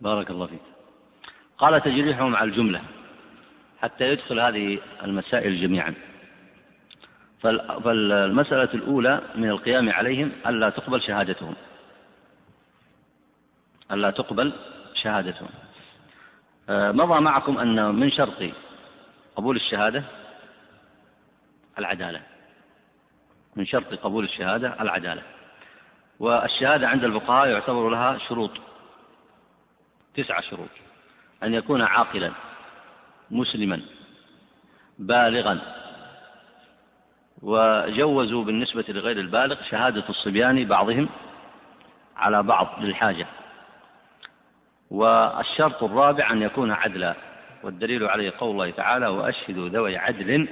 [0.00, 0.60] بارك الله فيك.
[1.58, 2.80] قال تجريحهم على الجملة
[3.82, 5.94] حتى يدخل هذه المسائل جميعا.
[7.42, 11.54] فالمسألة الأولى من القيام عليهم ألا تقبل شهادتهم.
[13.92, 14.52] ألا تقبل
[14.94, 15.48] شهادتهم.
[16.68, 18.42] آه، مضى معكم أن من شرط
[19.36, 20.04] قبول الشهادة
[21.78, 22.20] العدالة.
[23.56, 25.22] من شرط قبول الشهادة العدالة.
[26.20, 28.50] والشهادة عند الفقهاء يعتبر لها شروط
[30.14, 30.68] تسعة شروط.
[31.42, 32.30] أن يكون عاقلا
[33.30, 33.80] مسلما
[34.98, 35.60] بالغا.
[37.42, 41.08] وجوزوا بالنسبة لغير البالغ شهادة الصبيان بعضهم
[42.16, 43.26] على بعض للحاجة.
[44.90, 47.14] والشرط الرابع أن يكون عدلا.
[47.62, 50.48] والدليل عليه قول الله تعالى وأشهدوا ذوي عدل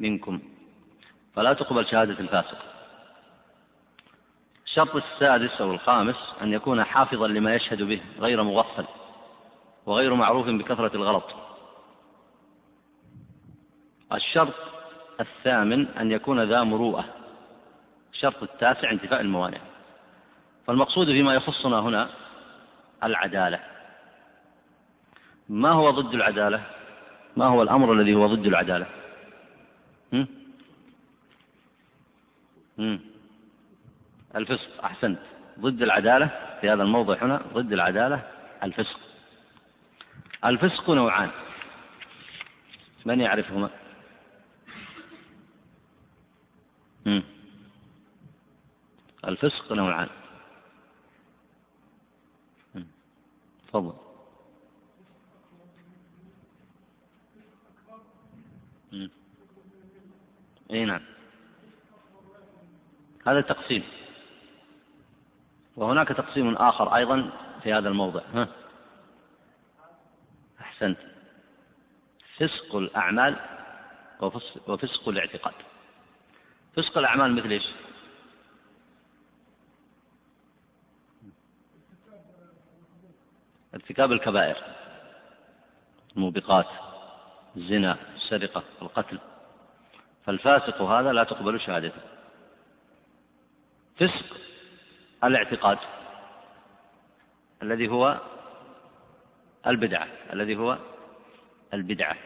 [0.00, 0.53] منكم.
[1.34, 2.58] فلا تقبل شهادة الفاسق.
[4.66, 8.84] الشرط السادس أو الخامس أن يكون حافظا لما يشهد به غير مغفل
[9.86, 11.24] وغير معروف بكثرة الغلط.
[14.12, 14.54] الشرط
[15.20, 17.04] الثامن أن يكون ذا مروءة.
[18.12, 19.58] الشرط التاسع انتفاء الموانع.
[20.66, 22.08] فالمقصود فيما يخصنا هنا
[23.04, 23.60] العدالة.
[25.48, 26.62] ما هو ضد العدالة؟
[27.36, 28.86] ما هو الأمر الذي هو ضد العدالة؟
[30.12, 30.43] هم؟
[34.36, 35.18] الفسق أحسنت.
[35.60, 36.26] ضد العدالة
[36.60, 38.30] في هذا الموضع هنا ضد العدالة
[38.62, 39.00] الفسق.
[40.44, 41.30] الفسق نوعان.
[43.04, 43.70] من يعرفهما؟
[49.24, 50.08] الفسق نوعان.
[53.68, 53.94] تفضل.
[60.70, 61.13] إي نعم.
[63.26, 63.84] هذا تقسيم.
[65.76, 67.30] وهناك تقسيم آخر أيضا
[67.62, 68.20] في هذا الموضع.
[68.34, 68.48] ها.
[70.60, 70.98] أحسنت.
[72.36, 73.36] فسق الأعمال
[74.66, 75.54] وفسق الاعتقاد.
[76.76, 77.66] فسق الأعمال مثل إيش؟
[83.74, 84.56] ارتكاب الكبائر
[86.16, 86.66] الموبقات
[87.56, 89.18] الزنا السرقة القتل.
[90.26, 92.13] فالفاسق هذا لا تقبل شهادته.
[93.96, 94.36] فسق
[95.24, 95.78] الاعتقاد
[97.62, 98.20] الذي هو
[99.66, 100.78] البدعة الذي هو
[101.74, 102.16] البدعة.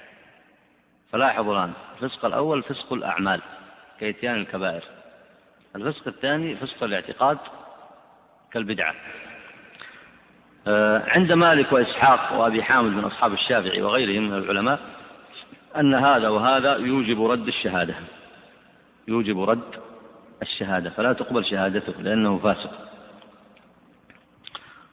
[1.12, 3.40] فلاحظوا الآن الفسق الأول فسق الأعمال
[4.00, 4.82] كإتيان الكبائر.
[5.76, 7.38] الفسق الثاني فسق الاعتقاد
[8.52, 8.94] كالبدعة.
[10.66, 14.80] آه، عند مالك وإسحاق وأبي حامد من أصحاب الشافعي وغيرهم من العلماء
[15.76, 17.94] أن هذا وهذا يوجب رد الشهادة.
[19.08, 19.87] يوجب رد
[20.42, 22.70] الشهادة فلا تقبل شهادته لأنه فاسق.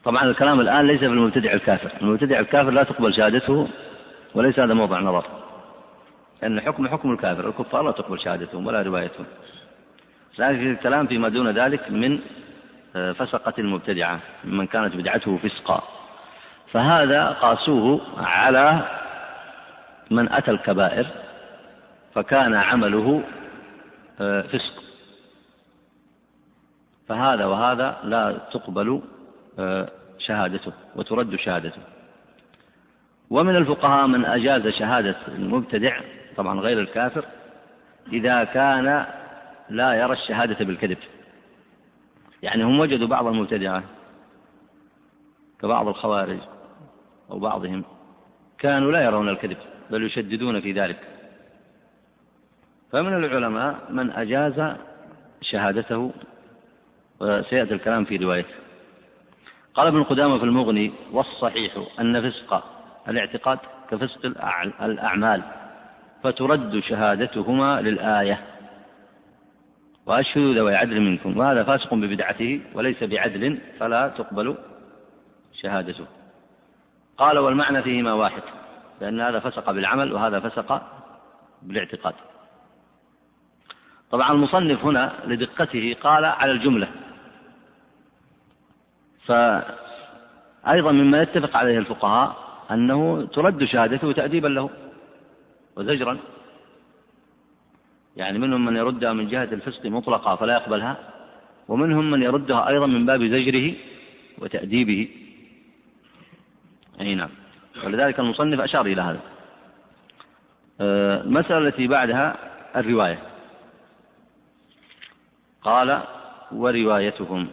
[0.04, 1.90] طبعا الكلام الآن ليس في المبتدع الكافر.
[2.02, 3.68] المبتدع الكافر لا تقبل شهادته
[4.34, 5.24] وليس هذا موضع نظر.
[6.42, 9.26] لأن حكم حكم الكافر الكفار لا تقبل شهادتهم ولا روايتهم.
[10.38, 12.20] لكن الكلام فيما دون ذلك من
[12.96, 15.82] آه، فسقة المبتدعة ممن كانت بدعته فسقا.
[16.72, 18.82] فهذا قاسوه على
[20.10, 21.06] من أتى الكبائر
[22.14, 23.22] فكان عمله
[24.20, 24.75] آه، فسق.
[27.08, 29.02] فهذا وهذا لا تقبل
[29.58, 29.88] آه،
[30.18, 31.82] شهادته وترد شهادته.
[33.30, 36.00] ومن الفقهاء من أجاز شهادة المبتدع
[36.36, 37.24] طبعا غير الكافر
[38.12, 39.06] إذا كان
[39.70, 40.98] لا يرى الشهادة بالكذب.
[42.42, 43.82] يعني هم وجدوا بعض المبتدعة
[45.60, 46.38] كبعض الخوارج
[47.30, 47.84] أو بعضهم
[48.58, 49.56] كانوا لا يرون الكذب
[49.90, 50.98] بل يشددون في ذلك.
[52.92, 54.76] فمن العلماء من أجاز
[55.40, 56.12] شهادته
[57.20, 58.54] وسيأتي الكلام في روايته.
[59.74, 62.64] قال ابن قدامة في المغني والصحيح أن فسق
[63.08, 63.58] الاعتقاد
[63.90, 64.26] كفسق
[64.82, 65.42] الأعمال
[66.22, 68.40] فترد شهادتهما للآية.
[70.06, 74.56] وأشهدوا ذوي عدل منكم وهذا فاسق ببدعته وليس بعدل فلا تقبل
[75.62, 76.06] شهادته.
[77.18, 78.42] قال والمعنى فيهما واحد
[79.00, 80.82] لأن هذا فسق بالعمل وهذا فسق
[81.62, 82.14] بالاعتقاد.
[84.10, 86.88] طبعا المصنف هنا لدقته قال على الجملة
[89.26, 92.36] فأيضا مما يتفق عليه الفقهاء
[92.70, 94.70] أنه ترد شهادته تأديبا له
[95.76, 96.18] وزجرا.
[98.16, 100.96] يعني منهم من يردها من جهة الفسق مطلقة فلا يقبلها
[101.68, 103.74] ومنهم من يردها أيضا من باب زجره
[104.38, 105.08] وتأديبه.
[107.00, 107.30] أي نعم.
[107.84, 109.20] ولذلك المصنف أشار إلى هذا.
[110.80, 112.36] المسألة التي بعدها
[112.76, 113.18] الرواية.
[115.62, 116.02] قال
[116.52, 117.48] وروايتهم.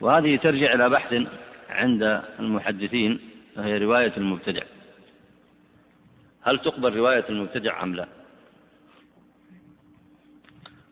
[0.00, 1.14] وهذه ترجع إلى بحث
[1.70, 3.20] عند المحدثين
[3.56, 4.62] وهي رواية المبتدع.
[6.42, 8.08] هل تقبل رواية المبتدع أم لا؟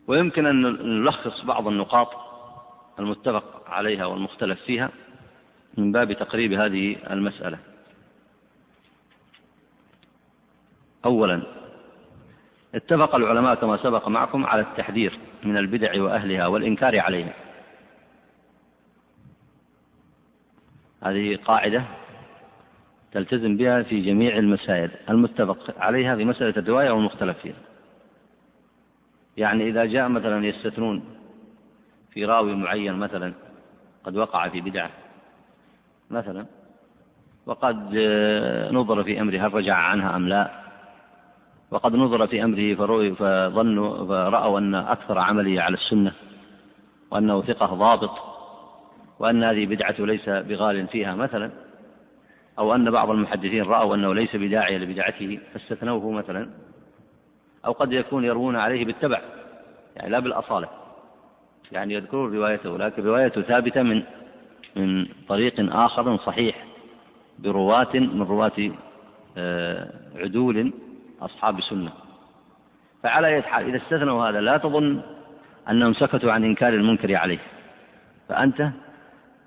[0.07, 0.61] ويمكن أن
[1.01, 2.09] نلخص بعض النقاط
[2.99, 4.89] المتفق عليها والمختلف فيها
[5.77, 7.59] من باب تقريب هذه المسألة.
[11.05, 11.43] أولا
[12.75, 17.46] اتفق العلماء كما سبق معكم على التحذير من البدع وأهلها والإنكار عليها.
[21.09, 21.83] هذه قاعدة
[23.11, 27.55] تلتزم بها في جميع المسائل المتفق عليها في مسألة الرواية والمختلف فيها.
[29.37, 31.03] يعني إذا جاء مثلا يستثنون
[32.13, 33.33] في راوي معين مثلا
[34.03, 34.89] قد وقع في بدعة
[36.09, 36.45] مثلا
[37.45, 37.95] وقد
[38.71, 40.51] نظر في أمره هل رجع عنها أم لا
[41.71, 42.75] وقد نظر في أمره
[43.13, 46.11] فظنوا فرأوا أن أكثر عمله على السنة
[47.11, 48.36] وأنه ثقة ضابط
[49.19, 51.51] وأن هذه بدعة ليس بغال فيها مثلا
[52.59, 56.49] أو أن بعض المحدثين رأوا أنه ليس بداعية لبدعته فاستثنوه مثلا
[57.65, 59.21] أو قد يكون يروون عليه بالتبع
[59.95, 60.69] يعني لا بالأصالة.
[61.71, 64.03] يعني يذكرون روايته لكن روايته ثابتة من
[64.75, 66.65] من طريق آخر صحيح
[67.39, 68.71] برواة من رواة
[69.37, 70.73] آه، عدول
[71.21, 71.91] أصحاب سنة
[73.03, 75.01] فعلى أي حال إذا استثنوا هذا لا تظن
[75.69, 77.39] أنهم سكتوا عن إنكار المنكر عليه.
[78.29, 78.69] فأنت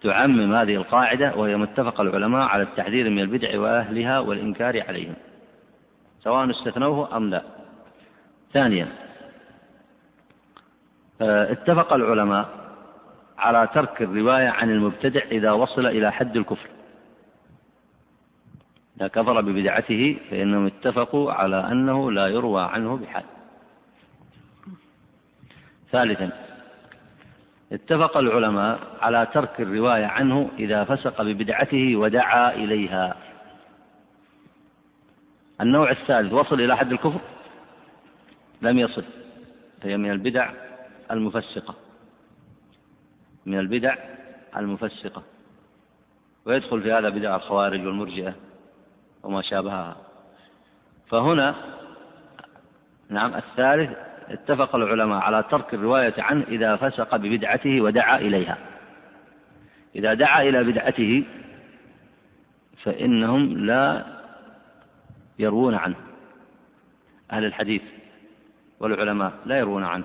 [0.02, 5.14] تعمم هذه القاعدة وهي متفق العلماء على التحذير من البدع وأهلها والإنكار عليهم
[6.22, 7.42] سواء استثنوه أم لا.
[8.52, 8.88] ثانيا
[11.20, 12.48] آه، اتفق العلماء
[13.38, 16.68] على ترك الرواية عن المبتدع إذا وصل إلى حد الكفر.
[18.96, 23.24] إذا كفر ببدعته فإنهم اتفقوا على أنه لا يروى عنه بحال.
[25.92, 26.30] ثالثا
[27.72, 33.16] اتفق العلماء على ترك الرواية عنه إذا فسق ببدعته ودعا إليها.
[35.60, 37.20] النوع الثالث وصل إلى حد الكفر؟
[38.62, 39.04] لم يصل
[39.82, 40.50] فهي من البدع
[41.10, 41.74] المفسقة.
[43.46, 43.94] من البدع
[44.56, 45.22] المفسقة.
[46.44, 48.34] ويدخل في هذا بدع الخوارج والمرجئة
[49.22, 49.96] وما شابهها.
[51.08, 51.54] فهنا
[53.08, 58.58] نعم الثالث اتفق العلماء على ترك الرواية عنه إذا فسق ببدعته ودعا إليها.
[59.96, 61.24] إذا دعا إلى بدعته
[62.82, 64.04] فإنهم لا
[65.38, 65.96] يروون عنه.
[67.32, 67.82] أهل الحديث
[68.80, 70.04] والعلماء لا يروون عنه.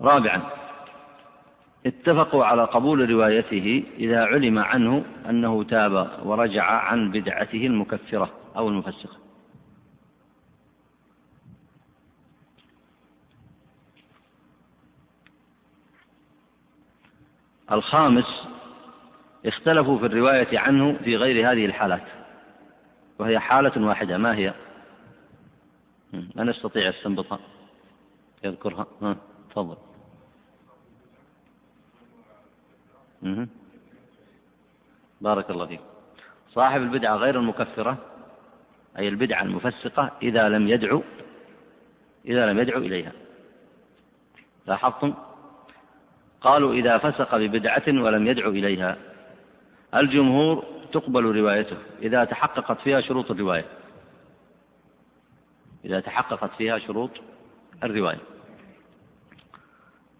[0.00, 0.42] رابعا
[1.86, 9.23] اتفقوا على قبول روايته إذا علم عنه أنه تاب ورجع عن بدعته المكفرة أو المفسقة.
[17.72, 18.46] الخامس
[19.46, 22.04] اختلفوا في الرواية عنه في غير هذه الحالات
[23.18, 24.54] وهي حالة واحدة ما هي؟
[26.12, 27.38] من يستطيع يستنبطها؟
[28.44, 29.16] يذكرها؟ ها
[29.50, 29.76] تفضل.
[35.20, 35.80] بارك الله فيك.
[36.48, 37.98] صاحب البدعة غير المكفرة
[38.98, 41.02] أي البدعة المفسقة إذا لم يدعو
[42.24, 43.12] إذا لم يدعو إليها.
[44.66, 45.14] لاحظتم؟
[46.44, 48.96] قالوا إذا فسق ببدعة ولم يدعو إليها.
[49.94, 53.64] الجمهور تقبل روايته إذا تحققت فيها شروط الرواية.
[55.84, 57.10] إذا تحققت فيها شروط
[57.84, 58.18] الرواية.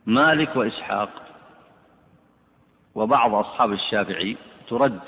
[0.06, 1.10] مالك وإسحاق
[2.94, 4.36] وبعض أصحاب الشافعي
[4.68, 5.00] ترد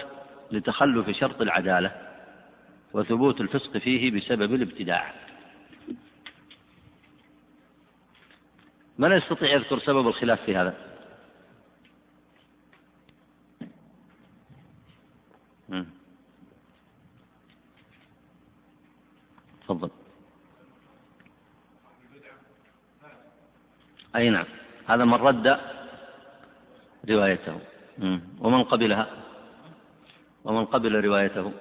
[0.50, 1.92] لتخلف شرط العدالة
[2.92, 5.12] وثبوت الفسق فيه بسبب الابتداع.
[8.98, 10.74] من يستطيع يذكر سبب الخلاف في هذا؟
[19.66, 19.90] تفضل.
[24.16, 24.46] أي نعم.
[24.86, 25.60] هذا من رد
[27.08, 27.60] روايته.
[28.40, 29.06] ومن قبلها؟
[30.44, 31.52] ومن قبل روايته.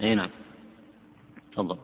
[0.00, 0.30] أي نعم.
[1.52, 1.78] تفضل.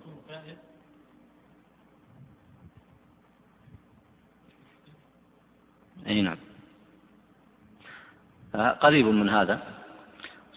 [6.06, 6.43] أي نعم.
[8.54, 9.60] قريب من هذا.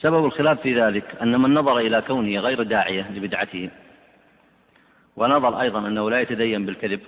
[0.01, 3.69] سبب الخلاف في ذلك أن من نظر إلى كونه غير داعية لبدعته
[5.15, 6.99] ونظر أيضا أنه لا يتدين بالكذب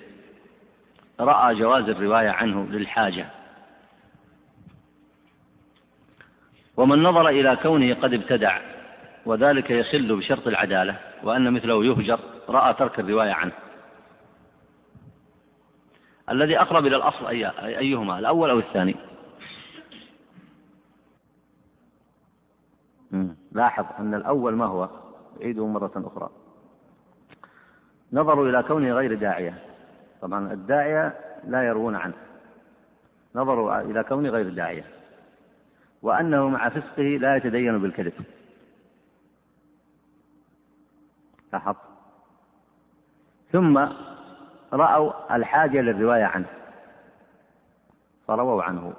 [1.20, 3.26] رأى جواز الرواية عنه للحاجة.
[6.78, 8.60] ومن نظر إلى كونه قد ابتدع
[9.26, 12.20] وذلك يخل بشرط العدالة وأن مثله يهجر
[12.50, 13.52] رأى ترك الرواية عنه.
[16.30, 18.96] الذي أقرب إلى الأصل أي أيهما الأول أو الثاني؟
[23.52, 24.90] لاحظ أن الأول ما هو؟
[25.42, 26.30] أعيده مرة أخرى.
[28.14, 29.64] نظروا إلى كونه غير داعية.
[30.22, 32.14] طبعا الداعية لا يروون عنه.
[33.36, 34.86] نظروا إلى كونه غير داعية.
[36.02, 38.14] وأنه مع فسقه لا يتدين بالكذب.
[41.54, 41.76] لاحظ
[43.52, 43.88] ثم
[44.74, 46.48] رأوا الحاجة للرواية عنه.
[48.28, 48.94] فرووا عنه.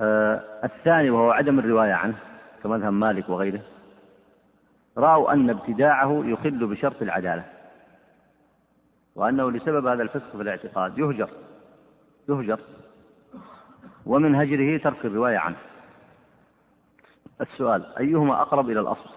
[0.00, 2.14] الثاني وهو عدم الرواية عنه
[2.62, 3.62] كمذهب مالك وغيره
[4.96, 7.44] رأوا أن ابتداعه يخل بشرط العدالة
[9.14, 11.30] وأنه لسبب هذا الفسق في الاعتقاد يهجر
[12.28, 12.60] يهجر
[14.06, 15.56] ومن هجره ترك الرواية عنه.
[17.40, 19.10] السؤال أيهما أقرب إلى الأصل؟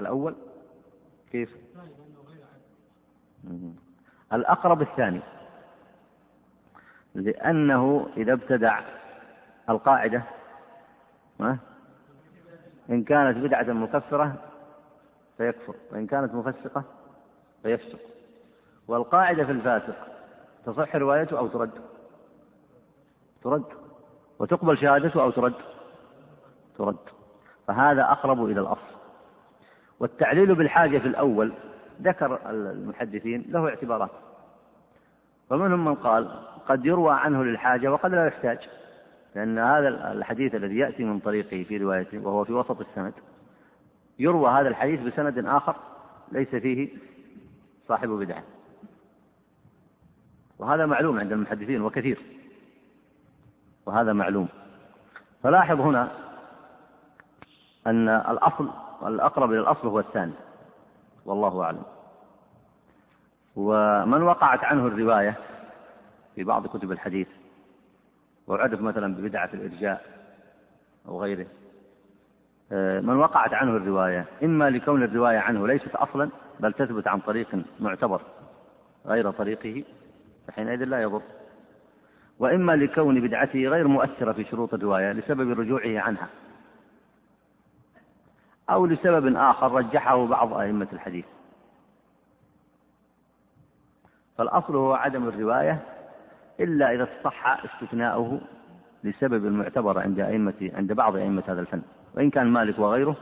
[0.00, 0.34] الأول
[1.32, 1.56] كيف؟
[4.32, 5.20] الأقرب الثاني.
[7.14, 8.80] لأنه إذا ابتدع
[9.70, 10.22] القاعدة
[12.90, 14.34] إن كانت بدعة مكفرة
[15.36, 16.84] فيكفر وإن كانت مفسقة
[17.62, 17.98] فيفسق.
[18.88, 19.96] والقاعدة في الفاسق
[20.66, 21.70] تصح روايته أو ترد؟
[23.42, 23.64] ترد.
[24.38, 25.54] وتقبل شهادته أو ترد؟
[26.78, 26.96] ترد.
[27.66, 28.94] فهذا أقرب إلى الأصل.
[30.00, 31.52] والتعليل بالحاجة في الأول
[32.02, 34.10] ذكر المحدثين له اعتبارات.
[35.50, 36.30] فمنهم من قال
[36.68, 38.58] قد يروى عنه للحاجة وقد لا يحتاج
[39.34, 43.12] لأن هذا الحديث الذي يأتي من طريقه في روايته وهو في وسط السند
[44.18, 45.76] يروى هذا الحديث بسند آخر
[46.32, 46.88] ليس فيه
[47.88, 48.42] صاحب بدعة.
[50.58, 52.18] وهذا معلوم عند المحدثين وكثير.
[53.86, 54.48] وهذا معلوم.
[55.42, 56.12] فلاحظ هنا
[57.86, 58.70] أن الأصل
[59.06, 60.32] الأقرب إلى الأصل هو الثاني.
[61.24, 61.82] والله أعلم.
[63.56, 65.36] ومن وقعت عنه الرواية
[66.34, 67.28] في بعض كتب الحديث
[68.46, 70.04] وعرف مثلا ببدعة الإرجاء
[71.08, 71.46] أو غيره
[72.72, 76.30] آه، من وقعت عنه الرواية إما لكون الرواية عنه ليست أصلا
[76.60, 77.48] بل تثبت عن طريق
[77.80, 78.22] معتبر
[79.06, 79.84] غير طريقه
[80.48, 81.22] فحينئذ لا يضر
[82.38, 86.28] وإما لكون بدعته غير مؤثرة في شروط الرواية لسبب رجوعه عنها
[88.70, 91.24] أو لسبب آخر رجحه بعض أئمة الحديث.
[94.40, 95.78] فالأصل هو عدم الرواية
[96.60, 98.40] إلا إذا صح استثناؤه
[99.04, 101.82] لسبب المعتبر عند أئمة عند بعض أئمة هذا الفن.
[102.14, 103.16] وإن كان مالك وغيره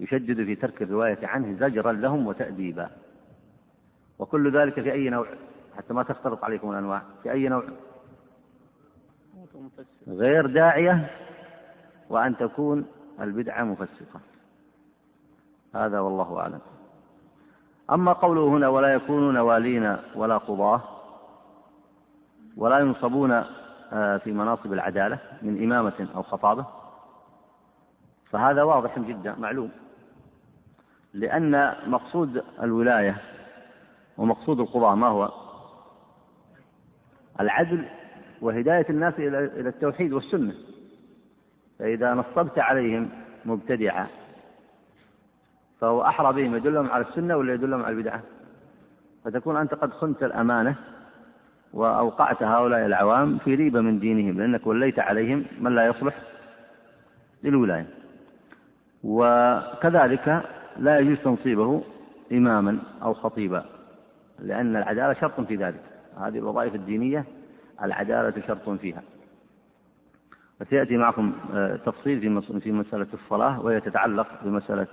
[0.00, 2.90] يشدد في ترك الرواية عنه زجرا لهم وتأديبا.
[4.18, 5.26] وكل ذلك في أي نوع؟
[5.76, 7.02] حتى ما تختلط عليكم الأنواع.
[7.22, 7.64] في أي نوع؟
[10.08, 11.10] غير داعية
[12.10, 12.86] وأن تكون
[13.20, 14.20] البدعة مفسقة.
[15.74, 16.60] هذا والله أعلم.
[17.92, 20.82] أما قوله هنا ولا يكونون والين ولا قضاة
[22.56, 23.44] ولا ينصبون
[23.92, 26.66] آه، في مناصب العدالة من إمامة أو خطابة
[28.30, 29.70] فهذا واضح جدا معلوم.
[31.14, 33.16] لأن مقصود الولاية
[34.18, 35.32] ومقصود القضاء ما هو؟
[37.40, 37.84] العدل
[38.40, 40.54] وهداية الناس إلى التوحيد والسنة.
[41.78, 43.10] فإذا نصبت عليهم
[43.44, 44.08] مبتدعة
[45.80, 48.22] فهو أحرى بهم يدلهم على السنة ولا يدلهم على البدعة؟
[49.24, 50.76] فتكون أنت قد خنت الأمانة
[51.72, 56.14] وأوقعت هؤلاء العوام في ريبة من دينهم لأنك وليت عليهم من لا يصلح
[57.42, 57.86] للولاية.
[59.04, 60.42] وكذلك
[60.76, 61.82] لا يجوز تنصيبه
[62.32, 63.64] إماما أو خطيبا
[64.38, 65.80] لأن العدالة شرط في ذلك.
[66.20, 67.24] هذه الوظائف الدينية
[67.82, 69.02] العدالة شرط فيها.
[70.60, 72.20] وسيأتي معكم آه، تفصيل
[72.60, 74.86] في مسألة الصلاة وهي تتعلق بمسألة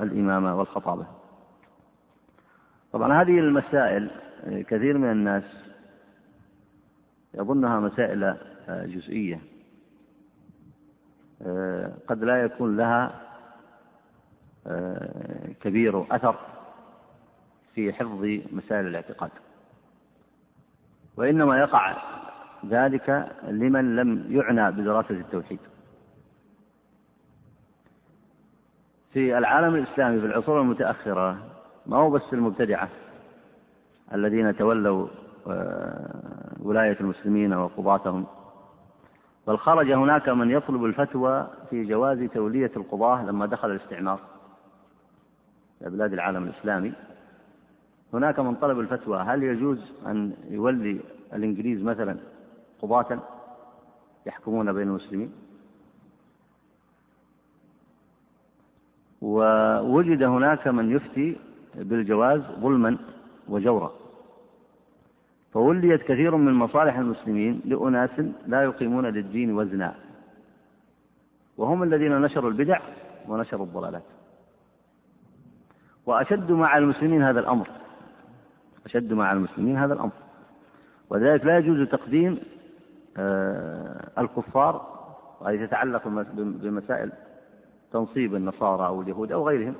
[0.00, 1.06] الإمامة والخطابة.
[2.92, 4.10] طبعا هذه المسائل
[4.44, 5.44] كثير من الناس
[7.34, 8.36] يظنها مسائل
[8.68, 9.40] جزئية
[12.06, 13.20] قد لا يكون لها
[15.60, 16.36] كبير أثر
[17.74, 19.30] في حفظ مسائل الاعتقاد.
[21.16, 21.96] وإنما يقع
[22.66, 25.58] ذلك لمن لم يعنى بدراسة التوحيد.
[29.14, 31.38] في العالم الإسلامي في العصور المتأخرة
[31.86, 32.88] ما هو بس المبتدعة
[34.14, 35.08] الذين تولوا
[35.46, 38.26] آه، ولاية المسلمين وقضاتهم
[39.46, 44.20] بل خرج هناك من يطلب الفتوى في جواز تولية القضاة لما دخل الاستعمار
[45.78, 46.92] في بلاد العالم الإسلامي.
[48.12, 51.00] هناك من طلب الفتوى هل يجوز أن يولي
[51.34, 52.16] الإنجليز مثلا
[52.82, 53.18] قضاة
[54.26, 55.32] يحكمون بين المسلمين؟
[59.24, 61.36] ووجد هناك من يفتي
[61.74, 62.98] بالجواز ظلما
[63.48, 63.92] وجورا.
[65.52, 68.10] فوليت كثير من مصالح المسلمين لأناس
[68.46, 69.94] لا يقيمون للدين وزنا.
[71.56, 72.80] وهم الذين نشروا البدع
[73.28, 74.02] ونشروا الضلالات.
[76.06, 77.68] وأشد مع المسلمين هذا الأمر.
[78.86, 80.12] أشد مع المسلمين هذا الأمر.
[81.10, 82.38] ولذلك لا يجوز تقديم
[83.16, 84.74] آه، الكفار
[85.40, 87.12] وهذه تتعلق بمسائل
[87.94, 89.74] تنصيب النصارى أو اليهود أو غيرهم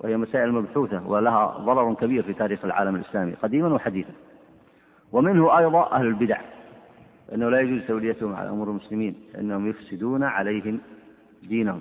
[0.00, 4.12] وهي مسائل مبحوثة ولها ضرر كبير في تاريخ العالم الإسلامي قديما وحديثا.
[5.12, 6.40] ومنه أيضا أهل البدع
[7.34, 10.80] أنه لا يجوز توليتهم على أمور المسلمين لأنهم يفسدون عليهم
[11.42, 11.80] دينهم.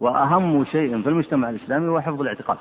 [0.00, 2.58] وأهم شيء في المجتمع الإسلامي هو حفظ الاعتقاد.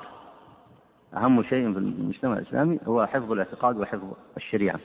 [1.18, 4.80] أهم شيء في المجتمع الإسلامي هو حفظ الاعتقاد وحفظ الشريعة.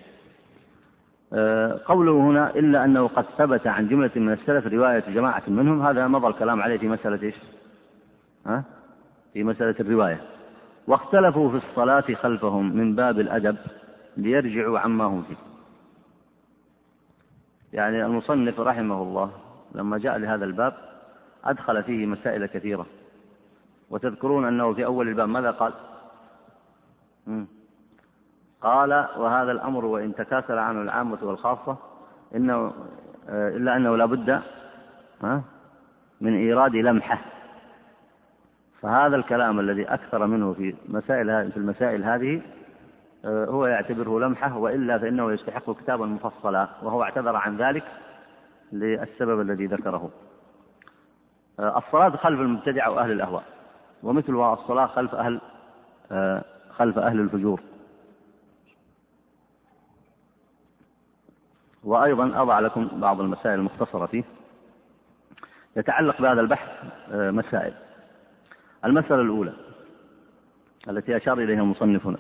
[1.87, 6.27] قوله هنا إلا أنه قد ثبت عن جملة من السلف رواية جماعة منهم هذا مضى
[6.27, 7.35] الكلام عليه في مسألة إيش؟
[8.47, 8.65] ها؟
[9.33, 10.21] في مسألة الرواية.
[10.87, 13.57] واختلفوا في الصلاة خلفهم من باب الأدب
[14.17, 15.37] ليرجعوا عما هم فيه.
[17.73, 19.33] يعني المصنف رحمه الله
[19.75, 20.75] لما جاء لهذا الباب
[21.45, 22.87] أدخل فيه مسائل كثيرة.
[23.91, 25.73] وتذكرون أنه في أول الباب ماذا قال؟
[28.63, 31.77] قال وهذا الأمر وإن تكاسل عنه العامة والخاصة
[32.35, 32.73] إنه
[33.29, 34.41] آه، إلا أنه لا بد
[36.21, 37.19] من إيراد لمحة.
[38.83, 42.43] فهذا الكلام الذي أكثر منه في مسائل في المسائل هذه
[43.25, 47.85] آه، هو يعتبره لمحة وإلا فإنه يستحق كتابا مفصلا وهو اعتذر عن ذلك
[48.73, 50.11] للسبب الذي ذكره.
[51.61, 53.45] آه، الصلاة خلف المبتدع وأهل الأهواء
[54.03, 55.41] ومثلها الصلاة خلف أهل
[56.71, 57.61] خلف أهل الفجور.
[61.85, 64.25] وأيضا أضع لكم بعض المسائل المختصرة فيه.
[65.77, 66.69] يتعلق بهذا البحث
[67.13, 67.73] آه، مسائل.
[68.85, 69.53] المسألة الأولى
[70.89, 72.19] التي أشار إليها المصنف هنا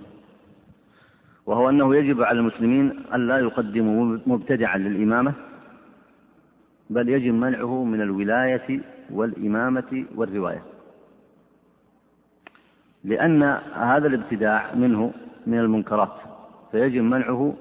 [1.47, 5.33] وهو أنه يجب على المسلمين أن لا يقدموا مبتدعا للإمامة
[6.91, 8.81] بل يجب منعه من الولاية
[9.11, 10.63] والإمامة والرواية.
[13.05, 13.43] لأن
[13.75, 15.13] هذا الابتداع منه
[15.47, 16.13] من المنكرات
[16.73, 17.55] فيجب منعه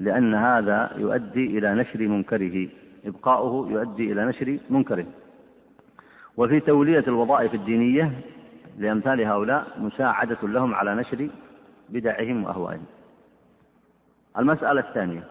[0.00, 2.68] لأن هذا يؤدي إلى نشر منكره.
[3.04, 5.06] إبقاؤه يؤدي إلى نشر منكره.
[6.36, 8.12] وفي تولية الوظائف الدينية
[8.78, 11.28] لأمثال هؤلاء مساعدة لهم على نشر
[11.88, 12.86] بدعهم وأهوائهم.
[14.38, 15.24] المسألة الثانية.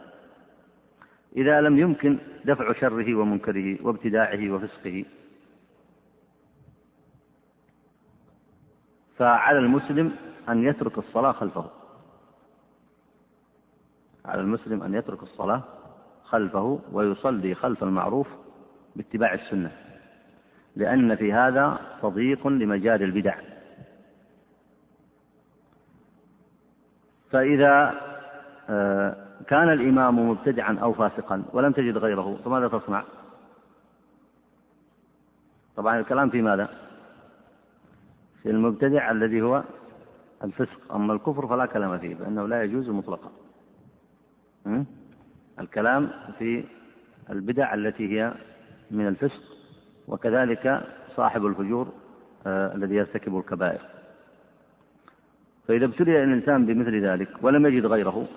[1.38, 5.05] إذا لم يمكن دفع شره ومنكره وابتداعه وفسقه
[9.18, 10.11] فعلى المسلم
[10.49, 11.85] أن يترك الصلاة خلفه.
[14.26, 15.62] على المسلم أن يترك الصلاة
[16.24, 18.28] خلفه ويصلي خلف المعروف
[18.96, 19.72] باتباع السنة
[20.76, 23.36] لأن في هذا تضييق لمجال البدع
[27.32, 27.94] فإذا
[28.70, 29.16] آه،
[29.48, 33.04] كان الإمام مبتدعا أو فاسقا ولم تجد غيره فماذا تصنع؟
[35.76, 36.70] طبعا الكلام في ماذا؟
[38.44, 39.64] في المبتدع الذي هو
[40.44, 43.32] الفسق أما الكفر فلا كلام فيه فإنه لا يجوز مطلقا
[45.59, 46.09] الكلام
[46.39, 46.63] في
[47.30, 48.34] البدع التي هي
[48.91, 49.41] من الفسق
[50.07, 50.82] وكذلك
[51.16, 51.88] صاحب الفجور
[52.47, 53.82] آه الذي يرتكب الكبائر.
[55.68, 58.28] فإذا ابتلي الإنسان بمثل ذلك ولم يجد غيره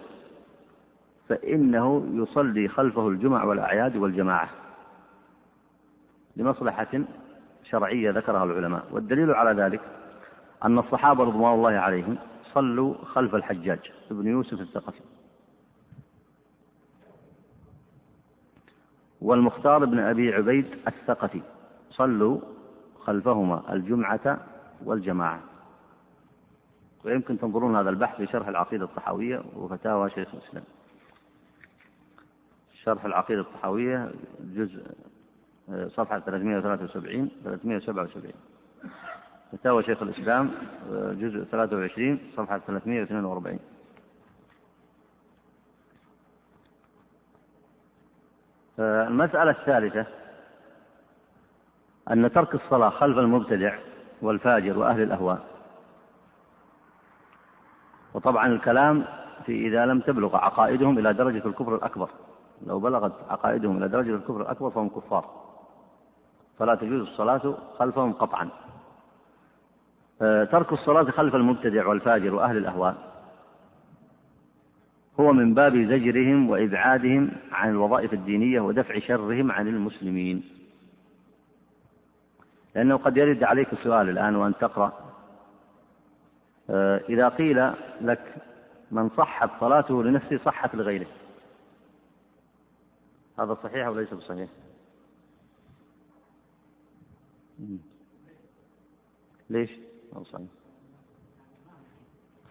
[1.29, 4.49] فإنه يصلي خلفه الجمع والأعياد والجماعة
[6.37, 7.01] لمصلحة
[7.65, 8.85] شرعية ذكرها العلماء.
[8.91, 9.81] والدليل على ذلك
[10.65, 12.17] أن الصحابة رضوان الله عليهم
[12.55, 13.79] صلوا خلف الحجاج
[14.11, 15.01] ابن يوسف الثقفي.
[19.23, 21.41] والمختار بن أبي عبيد الثقفي.
[21.91, 22.41] صلوا
[23.01, 24.39] خلفهما الجمعة
[24.85, 25.41] والجماعة.
[27.05, 30.65] ويمكن تنظرون هذا البحث في شرح العقيدة الطحاوية وفتاوى شيخ الإسلام.
[32.83, 34.11] شرح العقيدة الطحاوية
[34.41, 34.83] جزء
[35.89, 38.33] صفحة 373 377
[39.53, 40.51] فتاوى شيخ الإسلام
[40.93, 43.59] جزء 23 صفحة 342
[48.79, 50.07] المسألة الثالثة
[52.11, 53.79] أن ترك الصلاة خلف المبتدع
[54.23, 55.39] والفاجر وأهل الأهواء.
[58.15, 59.05] وطبعا الكلام
[59.47, 62.09] في إذا لم تبلغ عقائدهم إلى درجة الكفر الأكبر.
[62.67, 65.25] لو بلغت عقائدهم إلى درجة الكفر الأكبر فهم كفار.
[66.59, 68.49] فلا تجوز الصلاة خلفهم قطعا.
[70.23, 72.95] آه، ترك الصلاة خلف المبتدع والفاجر وأهل الأهواء.
[75.21, 80.45] هو من باب زجرهم وإبعادهم عن الوظائف الدينية ودفع شرهم عن المسلمين.
[82.75, 84.93] لأنه قد يرد عليك سؤال الآن وأن تقرأ.
[86.71, 88.35] آه، إذا قيل لك
[88.91, 91.07] من صحت صلاته لنفسه صحت لغيره.
[93.39, 94.51] هذا صحيح أو ليس بصحيح؟
[99.51, 99.71] ليش؟
[100.33, 100.49] صحيح.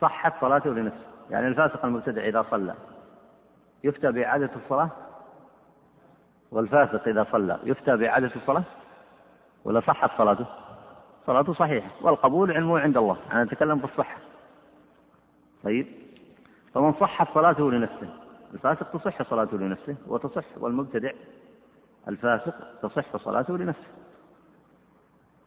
[0.01, 1.16] صحت صلاته لنفسه.
[1.29, 2.73] يعني الفاسق المبتدع إذا صلى.
[3.83, 4.89] يفتى بإعادة الصلاة
[6.51, 7.59] والفاسق إذا صلى.
[7.63, 8.63] يفتى بإعادة الصلاة
[9.65, 10.45] ولا صحت صلاته؟
[11.27, 11.89] صلاته صحيحة.
[12.01, 13.17] والقبول علمه عند الله.
[13.31, 14.17] أنا أتكلم بالصحة.
[15.63, 15.87] طيب.
[16.73, 18.09] فمن صحت صلاته لنفسه.
[18.53, 21.11] الفاسق تصح صلاته لنفسه وتصح والمبتدع
[22.07, 23.91] الفاسق تصح صلاته لنفسه.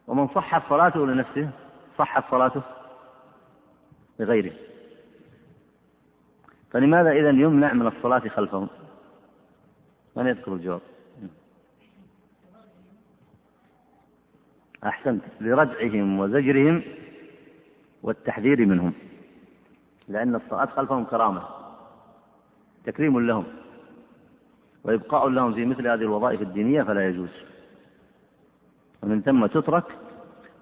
[0.07, 1.49] ومن صحت صلاته لنفسه
[1.97, 2.61] صحت صلاته
[4.19, 4.53] لغيره.
[6.71, 8.67] فلماذا إذا يمنع من الصلاة خلفهم؟
[10.15, 10.81] من يذكر الجواب؟
[14.83, 15.23] أحسنت.
[15.41, 16.83] لردعهم وزجرهم
[18.03, 18.93] والتحذير منهم.
[20.07, 21.41] لأن الصلاة خلفهم كرامة.
[22.85, 23.45] تكريم لهم.
[24.83, 27.29] وإبقاء لهم في مثل هذه الوظائف الدينية فلا يجوز.
[29.03, 29.97] ومن ثم تترك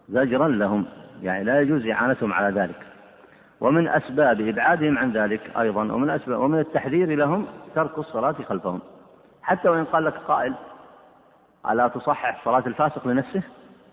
[0.09, 0.85] زجرا لهم.
[1.23, 2.88] يعني لا يجوز إعانتهم على ذلك.
[3.61, 8.79] ومن أسباب إبعادهم عن ذلك أيضا ومن أسباب ومن التحذير لهم ترك الصلاة خلفهم.
[9.41, 10.53] حتى وإن قال لك قائل
[11.69, 13.43] ألا تصحح صلاة الفاسق لنفسه؟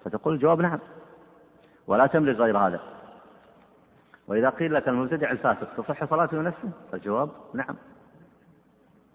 [0.04, 0.78] فتقول الجواب نعم.
[1.86, 2.80] ولا تملك غير هذا.
[4.28, 7.76] وإذا قيل لك المبتدع الفاسق تصح صلاته لنفسه؟ فالجواب نعم.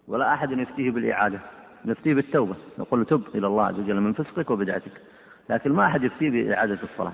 [0.08, 1.40] ولا أحد يفتيه بالإعادة
[1.86, 2.56] نفتيه بالتوبة.
[2.80, 5.02] نقول تب إلى الله عز وجل من فسقك وبدعتك
[5.50, 7.14] لكن ما أحد يفتيه بإعادة الصلاة.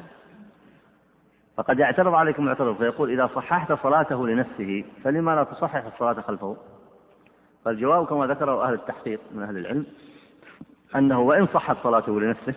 [1.57, 6.57] فقد يعترض عليكم معترض فيقول إذا صححت صلاته لنفسه فلما لا تصحح الصلاة خلفه؟
[7.65, 9.85] فالجواب كما ذكره أهل التحقيق من أهل العلم
[10.95, 12.53] أنه وإن صحت صلاته لنفسه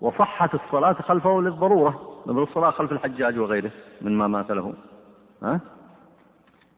[0.00, 3.70] وصحت الصلاة خلفه للضرورة مثل الصلاة خلف الحجاج وغيره
[4.02, 4.74] مما مات له
[5.42, 5.60] ها؟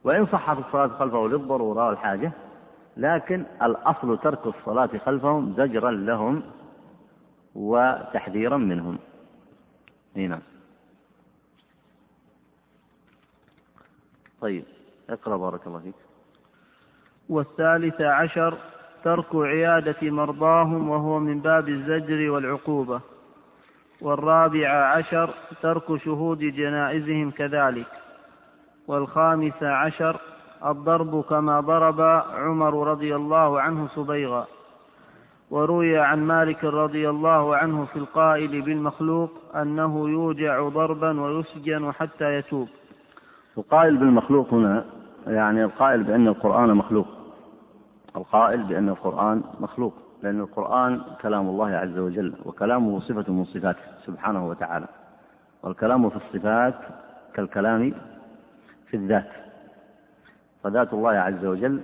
[0.05, 2.33] وإن صحت الصلاة خلفه للضرورة والحاجة
[2.97, 6.43] لكن الأصل ترك الصلاة خلفهم زجرا لهم
[7.55, 8.99] وتحذيرا منهم.
[10.15, 10.41] نعم.
[14.41, 14.65] طيب
[15.11, 15.95] اقرأ بارك الله فيك.
[17.29, 18.59] والثالث عشر
[19.05, 23.01] ترك عيادة مرضاهم وهو من باب الزجر والعقوبة.
[24.01, 27.87] والرابع عشر ترك شهود جنائزهم كذلك.
[28.89, 30.21] والخامس عشر
[30.67, 32.01] الضرب كما ضرب
[32.35, 34.47] عمر رضي الله عنه صبيغا.
[35.51, 42.69] وروي عن مالك رضي الله عنه في القائل بالمخلوق أنه يوجع ضربا ويسجن حتى يتوب.
[43.59, 44.85] القائل بالمخلوق هنا
[45.27, 47.07] يعني القائل بأن القرآن مخلوق.
[48.17, 54.49] القائل بأن القرآن مخلوق لأن القرآن كلام الله عز وجل وكلامه صفة من صفاته سبحانه
[54.49, 54.87] وتعالى.
[55.63, 56.75] والكلام في الصفات
[57.35, 57.95] كالكلام
[58.87, 59.31] في الذات.
[60.63, 61.81] فذات الله عز وجل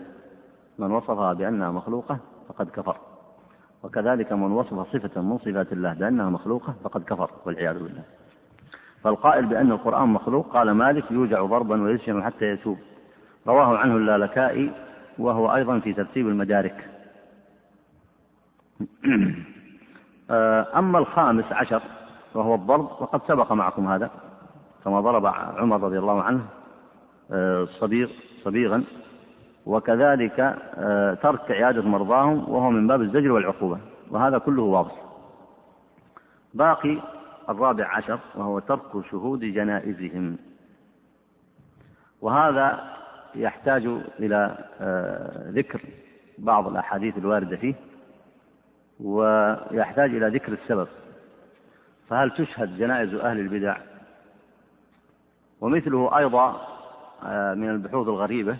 [0.78, 2.96] من وصفها بأنها مخلوقة فقد كفر.
[3.82, 8.02] وكذلك من وصف صفة من صفات الله بأنها مخلوقة فقد كفر والعياذ بالله.
[9.04, 12.78] فالقائل بأن القرآن مخلوق قال مالك يوجع ضربا ويسجن حتى يتوب
[13.46, 14.70] رواه عنه اللالكائي
[15.18, 16.90] وهو أيضا في ترتيب المدارك.
[20.80, 21.82] أما الخامس عشر
[22.34, 24.10] وهو الضرب وقد سبق معكم هذا
[24.84, 26.40] كما ضرب عمر رضي الله عنه
[27.64, 28.10] صبيغ
[28.44, 28.84] صبيغا.
[29.66, 30.36] وكذلك
[31.22, 33.78] ترك عيادة مرضاهم وهو من باب الزجر والعقوبة
[34.10, 34.92] وهذا كله واضح.
[36.54, 36.98] باقي
[37.48, 40.38] الرابع عشر وهو ترك شهود جنائزهم.
[42.20, 42.96] وهذا
[43.34, 43.86] يحتاج
[44.18, 45.80] إلى آه، ذكر
[46.38, 47.74] بعض الأحاديث الواردة فيه
[49.00, 50.88] ويحتاج إلى ذكر السبب.
[52.08, 53.76] فهل تشهد جنائز أهل البدع؟
[55.60, 56.60] ومثله أيضا
[57.24, 58.56] آه، من البحوث الغريبة.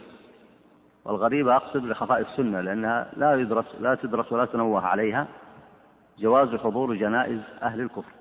[1.05, 5.27] والغريبة أقصد لخفاء السنة لأنها لا يدرس لا تدرس ولا تنوه عليها
[6.19, 8.16] جواز حضور جنائز أهل الكفر.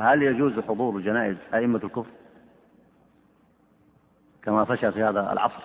[0.00, 2.10] فهل يجوز حضور جنائز أئمة الكفر
[4.42, 5.62] كما فشى في هذا العصر؟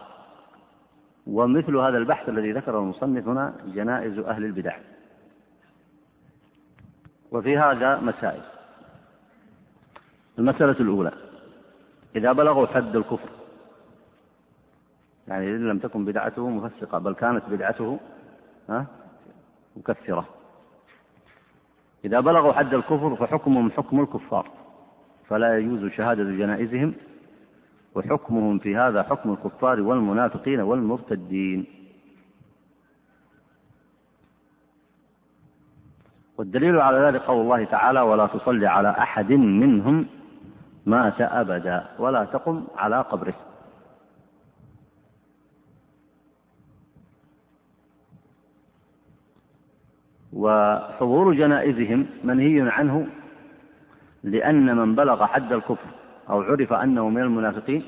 [1.28, 4.78] ومثل هذا البحث الذي ذكره المصنف هنا جنائز أهل البدع.
[7.32, 8.42] وفي هذا مسائل.
[10.40, 11.12] المسألة الأولى
[12.16, 13.30] إذا بلغوا حد الكفر
[15.28, 18.00] يعني إن لم تكن بدعته مفسقة بل كانت بدعته
[19.76, 20.35] مكفرة
[22.06, 24.50] إذا بلغوا حد الكفر فحكمهم حكم الكفار.
[25.28, 26.94] فلا يجوز شهادة جنائزهم
[27.96, 31.66] وحكمهم في هذا حكم الكفار والمنافقين والمرتدين.
[36.38, 40.06] والدليل على ذلك قول الله تعالى ولا تصلي على أحد منهم
[40.86, 43.34] مات أبدا ولا تقم على قبره.
[50.36, 53.08] وحضور جنائزهم منهي عنه
[54.24, 55.90] لأن من بلغ حد الكفر
[56.30, 57.84] أو عرف أنه من المنافقين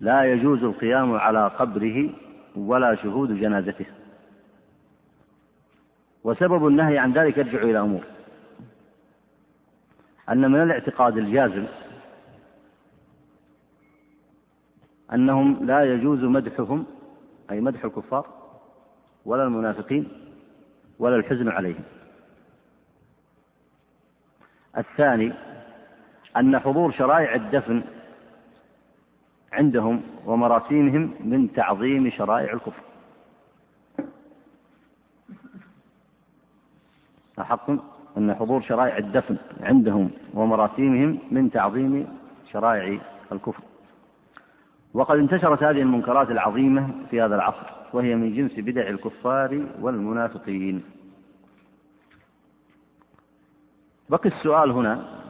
[0.00, 2.10] لا يجوز القيام على قبره
[2.56, 3.86] ولا شهود جنازته.
[6.24, 8.04] وسبب النهي عن ذلك يرجع إلى أمور.
[10.28, 11.64] أن من الاعتقاد الجازم
[15.12, 16.86] أنهم لا يجوز مدحهم
[17.50, 18.26] أي مدح الكفار
[19.24, 20.25] ولا المنافقين
[20.98, 21.84] ولا الحزن عليهم.
[24.78, 25.32] الثاني
[26.36, 27.82] أن حضور شرائع الدفن
[29.52, 32.82] عندهم ومراسيمهم من تعظيم شرائع الكفر.
[37.40, 37.70] أحق
[38.18, 42.18] أن حضور شرائع الدفن عندهم ومراسيمهم من تعظيم
[42.52, 42.98] شرائع
[43.32, 43.62] الكفر.
[44.96, 50.82] وقد انتشرت هذه المنكرات العظيمة في هذا العصر وهي من جنس بدع الكفار والمنافقين.
[54.10, 55.22] بقي السؤال هنا.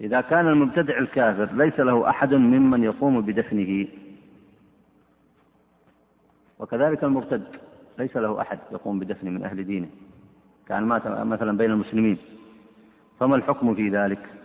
[0.00, 3.88] إذا كان المبتدع الكافر ليس له أحد ممن يقوم بدفنه
[6.58, 7.44] وكذلك المرتد
[7.98, 9.88] ليس له أحد يقوم بدفنه من أهل دينه
[10.68, 12.18] كان مات مثلا بين المسلمين
[13.20, 14.43] فما الحكم في ذلك؟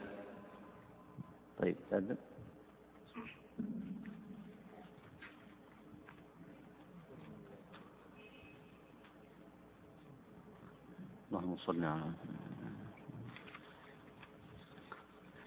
[1.59, 2.17] طيب تأذن
[11.31, 12.01] اللهم صل على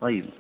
[0.01, 0.31] طيب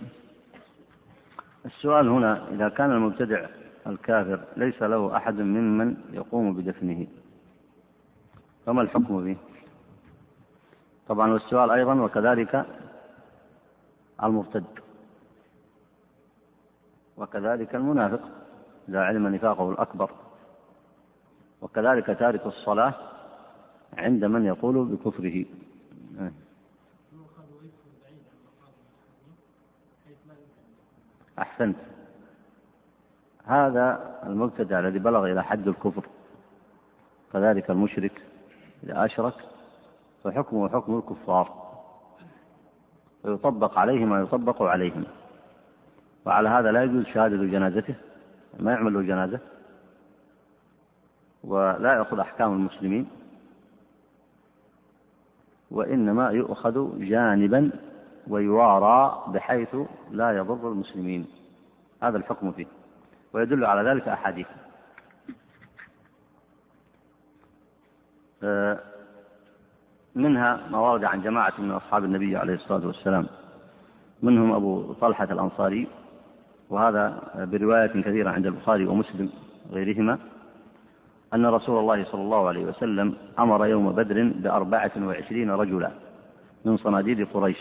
[1.66, 3.46] السؤال هنا إذا كان المبتدع
[3.86, 7.06] الكافر ليس له أحد ممن يقوم بدفنه
[8.66, 9.36] فما الحكم به؟
[11.08, 12.66] طبعا والسؤال أيضا وكذلك
[14.22, 14.81] المرتد
[17.16, 18.20] وكذلك المنافق
[18.88, 20.10] إذا علم نفاقه الأكبر.
[21.62, 22.94] وكذلك تارك الصلاة
[23.98, 25.44] عند من يقول بكفره.
[31.38, 31.76] أحسنت.
[33.44, 36.06] هذا المبتدع الذي بلغ إلى حد الكفر.
[37.32, 38.22] كذلك المشرك
[38.84, 39.34] إذا أشرك
[40.24, 41.62] فحكمه حكم الكفار.
[43.24, 45.04] ويطبق عليه ما يطبق عليهم.
[46.24, 47.94] وعلى هذا لا يجوز شهادة جنازته
[48.60, 49.40] ما يعمل له جنازة.
[51.44, 53.10] ولا يأخذ أحكام المسلمين.
[55.70, 57.70] وإنما يؤخذ جانبا
[58.26, 59.76] ويوارى بحيث
[60.10, 61.26] لا يضر المسلمين.
[62.02, 62.66] هذا الحكم فيه.
[63.32, 64.46] ويدل على ذلك أحاديث.
[68.42, 68.78] آه،
[70.14, 73.26] منها ما ورد عن جماعة من أصحاب النبي عليه الصلاة والسلام
[74.22, 75.88] منهم أبو طلحة الأنصاري
[76.72, 77.20] وهذا
[77.52, 79.30] برواية كثيرة عند البخاري ومسلم
[79.70, 80.18] وغيرهما
[81.34, 85.90] أن رسول الله صلى الله عليه وسلم أمر يوم بدر بأربعة وعشرين رجلا
[86.64, 87.58] من صناديد قريش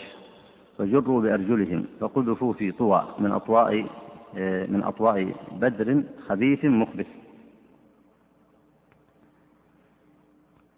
[0.78, 3.86] فجروا بأرجلهم فقذفوا في طوى من أطواء
[4.68, 7.06] من أطواء بدر خبيث مخبث.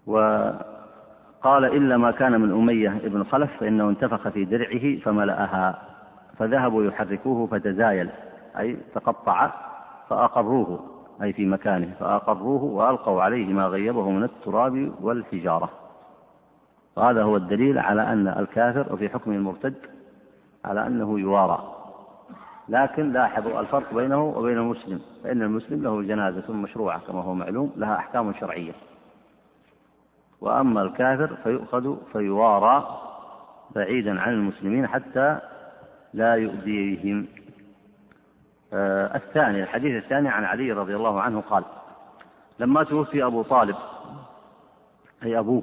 [0.06, 5.93] وقال إلا ما كان من أمية ابن خلف فإنه انتفخ في درعه فملأها.
[6.38, 8.10] فذهبوا يحركوه فتزايل
[8.58, 9.50] أي تقطع
[10.08, 10.80] فأقروه
[11.22, 15.70] أي في مكانه فأقروه وألقوا عليه ما غيبه من التراب والحجارة.
[16.96, 19.74] وهذا هو الدليل على أن الكافر وفي حكم المرتد
[20.64, 21.74] على أنه يوارى.
[22.68, 27.96] لكن لاحظوا الفرق بينه وبين المسلم فإن المسلم له جنازة مشروعة كما هو معلوم لها
[27.96, 28.72] أحكام شرعية.
[30.40, 33.00] وأما الكافر فيؤخذ فيوارى
[33.74, 35.38] بعيدا عن المسلمين حتى
[36.14, 37.26] لا يؤذيهم.
[38.72, 41.64] آه الثاني الحديث الثاني عن علي رضي الله عنه قال
[42.58, 43.76] لما توفي أبو طالب
[45.22, 45.62] أي أبوه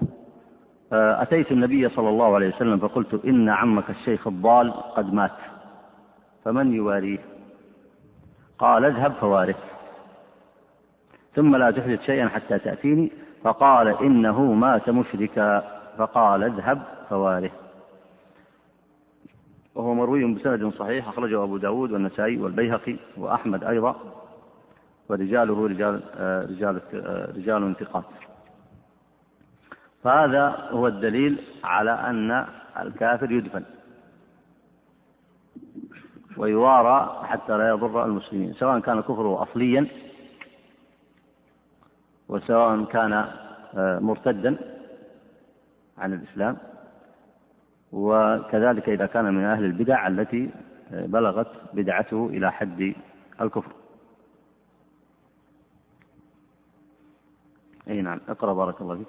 [0.93, 5.37] آه أتيت النبي صلى الله عليه وسلم فقلت إن عمك الشيخ الضال قد مات
[6.45, 7.19] فمن يواريه؟
[8.59, 9.57] قال اذهب فوارث
[11.35, 13.11] ثم لا تحدث شيئا حتى تأتيني.
[13.43, 15.63] فقال إنه مات مشركا.
[15.97, 17.51] فقال اذهب فوارث.
[19.75, 23.95] وهو مروي بسند صحيح أخرجه أبو داود والنسائي والبيهقي وأحمد أيضا
[25.09, 26.01] ورجاله رجال
[26.49, 26.81] رجال
[27.37, 28.03] رجال ثقات.
[30.03, 32.47] فهذا هو الدليل على أن
[32.79, 33.63] الكافر يدفن
[36.37, 39.87] ويوارى حتى لا يضر المسلمين سواء كان كفره أصليا
[42.29, 43.13] وسواء كان
[43.75, 44.57] آه، مرتدا
[45.97, 46.57] عن الإسلام.
[47.91, 50.49] وكذلك إذا كان من أهل البدع التي
[50.91, 52.93] بلغت بدعته إلى حد
[53.41, 53.71] الكفر.
[57.87, 59.07] أي نعم اقرأ بارك الله فيك.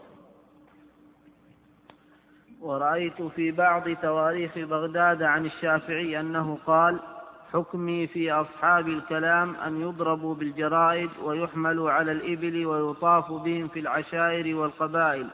[2.61, 7.01] ورأيت في بعض تواريخ بغداد عن الشافعي أنه قال
[7.53, 15.27] حكمي في أصحاب الكلام أن يضربوا بالجرائد ويحملوا على الإبل ويطاف بهم في العشائر والقبائل.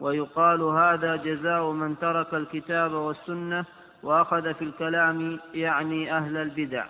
[0.00, 3.64] ويقال هذا جزاء من ترك الكتاب والسنة
[4.02, 6.84] وأخذ في الكلام يعني أهل البدع.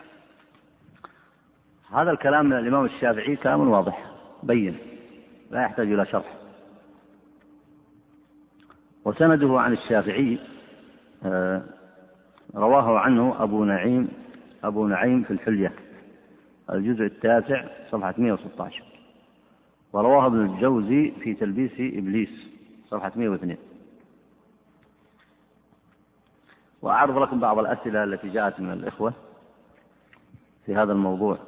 [1.93, 4.11] هذا الكلام من الإمام الشافعي كلام واضح
[4.43, 4.79] بين
[5.51, 6.37] لا يحتاج إلى شرح.
[9.05, 10.39] وسنده عن الشافعي
[11.25, 11.63] آه،
[12.55, 14.09] رواه عنه أبو نعيم
[14.65, 15.73] أبو نعيم في الحلية
[16.73, 18.83] الجزء التاسع صفحة 116
[19.93, 22.56] ورواه ابن الجوزي في تلبيس إبليس.
[22.91, 23.57] صفحة 102
[26.83, 29.13] وأعرض لكم بعض الأسئلة التي جاءت من الإخوة
[30.67, 31.39] في هذا الموضوع.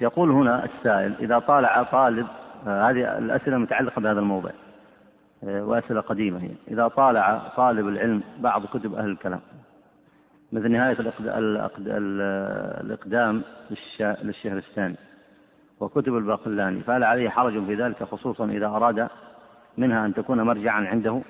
[0.00, 2.26] يقول هنا السائل إذا طالع طالب
[2.64, 4.52] هذه الأسئلة متعلقة بهذا الموضوع
[5.42, 6.50] وأسئلة قديمة هي.
[6.68, 9.40] إذا طالع طالب العلم بعض كتب أهل الكلام
[10.52, 10.96] مثل نهاية
[12.80, 13.42] الإقدام
[14.00, 14.96] للشهرستاني
[15.80, 19.08] وكتب الباقلاني فهل عليه حرج في ذلك خصوصا إذا أراد
[19.78, 21.22] منها أن تكون مرجعا عنده؟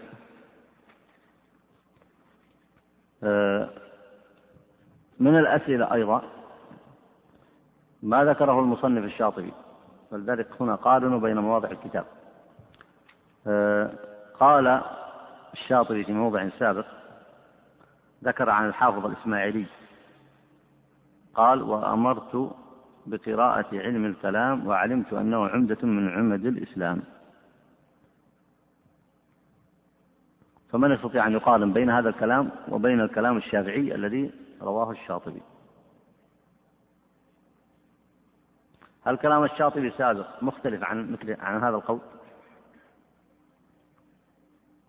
[3.23, 3.69] آه،
[5.21, 6.23] من الأسئلة أيضا
[8.03, 9.53] ما ذكره المصنف الشاطبي
[10.11, 12.05] ولذلك هنا قارنوا بين مواضع الكتاب.
[13.47, 13.91] آه،
[14.41, 14.83] قال
[15.53, 16.87] الشاطبي في موضع سابق
[18.25, 19.67] ذكر عن الحافظ الإسماعيلي
[21.35, 22.51] قال وأمرت
[23.07, 27.03] بقراءة علم الكلام وعلمت أنه عمدة من عمد الإسلام
[30.73, 34.31] فمن يستطيع أن يقارن بين هذا الكلام وبين الكلام الشافعي الذي
[34.63, 35.43] رواه الشاطبي
[39.07, 42.01] هل كلام الشاطبي سابق مختلف عن مثل عن هذا القول؟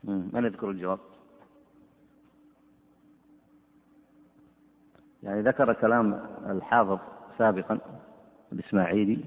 [0.04, 1.00] من يذكر الجواب؟
[5.24, 7.00] يعني ذكر كلام الحافظ
[7.38, 7.80] سابقا
[8.52, 9.20] الإسماعيلي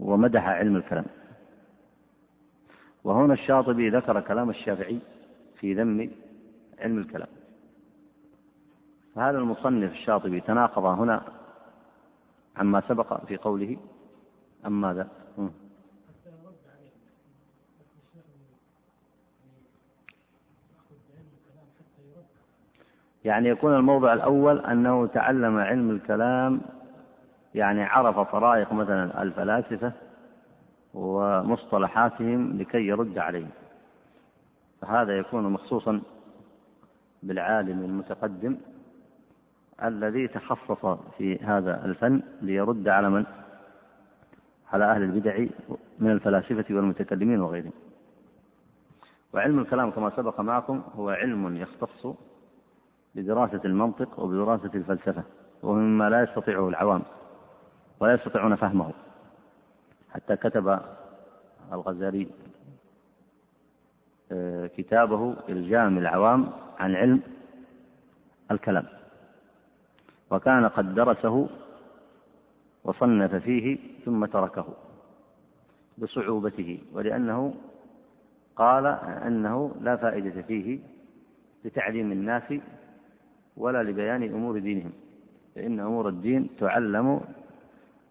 [0.00, 1.04] ومدح علم الكلام.
[3.04, 4.98] وهنا الشاطبي ذكر كلام الشافعي
[5.60, 6.10] في ذم
[6.78, 7.28] علم الكلام.
[9.14, 11.22] فهذا المصنف الشاطبي تناقض هنا
[12.56, 13.76] عما سبق في قوله
[14.66, 15.08] أم ماذا؟
[23.24, 26.60] يعني يكون الموضع الأول أنه تعلم علم الكلام
[27.56, 29.92] يعني عرف طرائق مثلا الفلاسفة
[30.94, 33.50] ومصطلحاتهم لكي يرد عليهم.
[34.80, 36.00] فهذا يكون مخصوصا
[37.22, 38.56] بالعالم المتقدم
[39.84, 43.24] الذي تخصص في هذا الفن ليرد على من؟
[44.72, 45.46] على أهل البدع
[45.98, 47.72] من الفلاسفة والمتكلمين وغيرهم.
[49.34, 52.06] وعلم الكلام كما سبق معكم هو علم يختص
[53.14, 55.22] بدراسة المنطق وبدراسة الفلسفة
[55.62, 57.02] ومما لا يستطيعه العوام.
[58.00, 58.90] ولا يستطيعون فهمه.
[60.10, 60.80] حتى كتب
[61.72, 62.28] الغزالي
[64.32, 67.20] آه، كتابه إلجام العوام عن علم
[68.50, 68.86] الكلام.
[70.30, 71.48] وكان قد درسه
[72.84, 74.66] وصنف فيه ثم تركه
[75.98, 77.54] بصعوبته ولأنه
[78.56, 78.86] قال
[79.26, 80.78] أنه لا فائدة فيه
[81.64, 82.42] لتعليم الناس
[83.56, 84.92] ولا لبيان أمور دينهم
[85.54, 87.20] فإن أمور الدين تعلم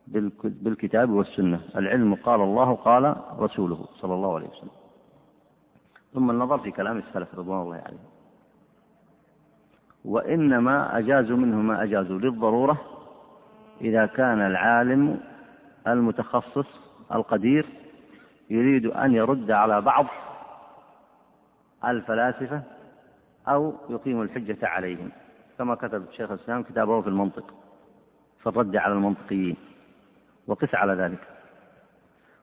[0.08, 1.62] بالكتاب والسنة.
[1.76, 4.70] العلم قال الله قال رسوله صلى الله عليه وسلم.
[6.14, 8.10] ثم النظر في كلام السلف رضوان الله عليهم.
[10.06, 12.82] وإنما أجازوا منه ما أجازوا للضرورة
[13.82, 15.20] إذا كان العالم
[15.88, 16.68] المتخصص
[17.12, 17.66] القدير
[18.50, 20.06] يريد أن يرد على بعض
[21.86, 22.62] الفلاسفة
[23.48, 25.12] أو يقيم الحجة عليهم.
[25.58, 27.54] كما كتب شيخ الإسلام كتابه في المنطق
[28.40, 29.56] في الرد على المنطقيين.
[30.48, 31.28] وقس على ذلك.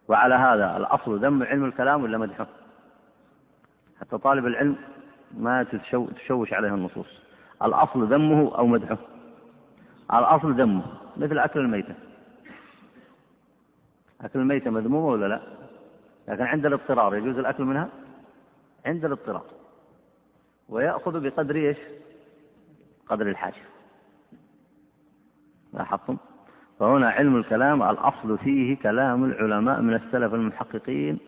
[0.09, 2.47] وعلى هذا الأصل ذم علم الكلام ولا مدحه
[4.01, 4.77] حتى طالب العلم
[5.35, 5.63] ما
[6.17, 7.23] تشوش عليه النصوص.
[7.63, 8.99] الأصل ذمه أو مدحه؟
[10.15, 10.85] الأصل ذمه
[11.17, 11.95] مثل أكل الميتة.
[14.21, 15.41] أكل الميتة مذمومة ولا لا؟
[16.29, 17.89] لكن عند الاضطرار يجوز الأكل منها؟
[18.87, 19.45] عند الاضطرار.
[20.69, 21.79] ويأخذ بقدر إيش؟
[23.07, 23.63] قدر الحاجة.
[25.73, 26.17] لاحظتم؟
[26.79, 31.19] فهنا علم الكلام الأصل فيه كلام العلماء من السلف المحققين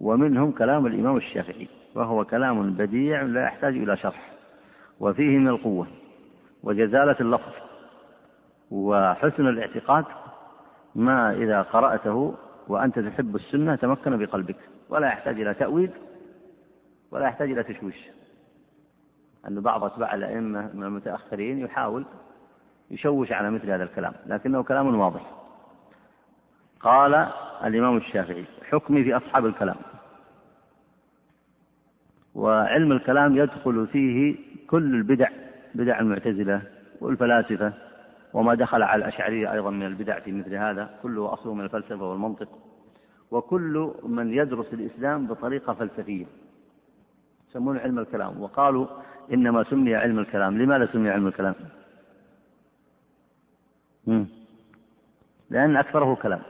[0.00, 4.32] ومنهم كلام الإمام الشافعي وهو كلام بديع لا يحتاج إلى شرح
[5.00, 5.86] وفيه من القوة
[6.62, 7.52] وجزالة اللفظ
[8.70, 10.04] وحسن الاعتقاد
[10.94, 12.34] ما إذا قرأته
[12.68, 14.56] وأنت تحب السنة تمكن بقلبك
[14.88, 15.90] ولا يحتاج إلى تأويل
[17.10, 18.08] ولا يحتاج إلى تشويش
[19.48, 22.04] أن بعض أتباع الأئمة من المتأخرين يحاول
[22.90, 25.20] يشوش على مثل هذا الكلام لكنه كلام واضح.
[26.80, 27.14] قال
[27.64, 29.76] الإمام الشافعي حكمي في أصحاب الكلام.
[32.34, 34.36] وعلم الكلام يدخل فيه
[34.66, 35.28] كل البدع
[35.74, 36.62] بدع المعتزلة
[37.00, 37.72] والفلاسفة
[38.32, 42.48] وما دخل على الأشعرية أيضا من البدع في مثل هذا كله أصله من الفلسفة والمنطق.
[43.30, 46.26] وكل من يدرس الإسلام بطريقة فلسفية
[47.50, 48.42] يسمون علم الكلام.
[48.42, 48.86] وقالوا
[49.32, 50.58] إنما سمي علم الكلام.
[50.58, 51.54] لماذا سمي علم الكلام؟
[55.50, 56.40] لأن أكثره كلام.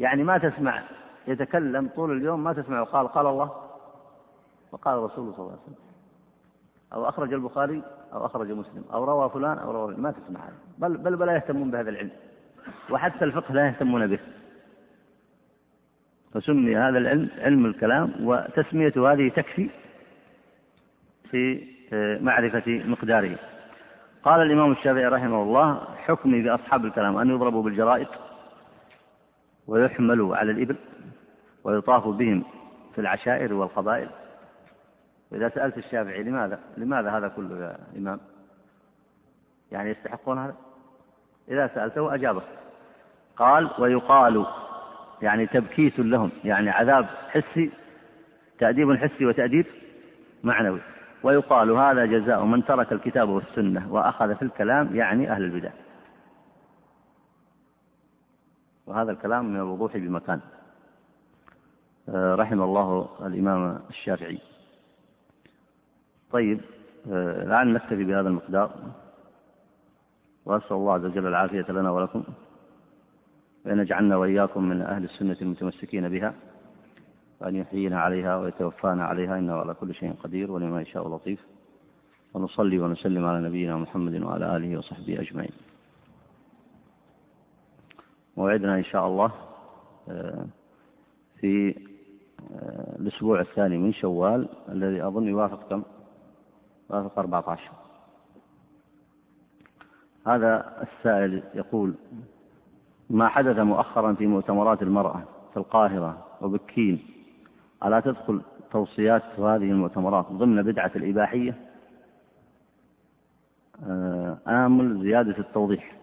[0.00, 0.82] يعني ما تسمع
[1.28, 3.52] يتكلم طول اليوم ما تسمع قال قال الله
[4.72, 5.76] وقال الرسول صلى الله عليه وسلم.
[6.92, 7.82] أو أخرج البخاري
[8.12, 10.40] أو أخرج مسلم أو روى فلان أو روى ما تسمع.
[10.40, 12.10] هذا بل بل بل لا يهتمون بهذا العلم.
[12.90, 14.18] وحتى الفقه لا يهتمون به.
[16.34, 19.70] فسمي هذا العلم علم الكلام وتسميته هذه تكفي
[21.30, 23.38] في آه، معرفة مقداره.
[24.24, 28.08] قال الإمام الشافعي رحمه الله حكمي بأصحاب الكلام أن يضربوا بالجرائد
[29.66, 30.76] ويحملوا على الإبل
[31.64, 32.44] ويطاف بهم
[32.94, 34.08] في العشائر والقبائل.
[35.30, 38.20] وإذا سألت الشافعي لماذا لماذا هذا كله يا إمام؟
[39.72, 40.54] يعني يستحقون هذا؟
[41.48, 42.42] إذا سألته أجابك
[43.36, 44.46] قال ويقال
[45.22, 47.70] يعني تبكيت لهم يعني عذاب حسي
[48.58, 49.66] تأديب حسي وتأديب
[50.42, 50.80] معنوي.
[51.22, 55.70] ويقال هذا جزاء من ترك الكتاب والسنة وأخذ في الكلام يعني أهل البدع.
[58.86, 60.40] وهذا الكلام من الوضوح بمكان.
[62.08, 64.38] آه، رحم الله الإمام الشافعي.
[66.32, 66.60] طيب
[67.12, 68.70] آه، لعل نكتفي بهذا المقدار.
[70.44, 72.24] وأسأل الله عز وجل العافية لنا ولكم.
[73.66, 76.34] وأن يجعلنا وإياكم من أهل السنة المتمسكين بها.
[77.42, 81.40] وأن يحيينا عليها ويتوفانا عليها إنه على كل شيء قدير ولما يشاء لطيف.
[82.34, 85.52] ونصلي ونسلم على نبينا محمد وعلى آله وصحبه أجمعين.
[88.36, 89.32] موعدنا إن شاء الله
[90.08, 90.46] آه،
[91.40, 91.74] في
[92.54, 95.82] آه، الأسبوع الثاني من شوال الذي أظن يوافق كم؟
[96.90, 97.70] يوافق 14
[100.26, 101.94] هذا السائل يقول
[103.10, 107.11] ما حدث مؤخرا في مؤتمرات المرأة في القاهرة وبكين؟
[107.84, 108.40] ألا تدخل
[108.72, 111.54] توصيات هذه المؤتمرات ضمن بدعة الإباحية؟
[113.86, 115.96] آه، آمل زيادة التوضيح.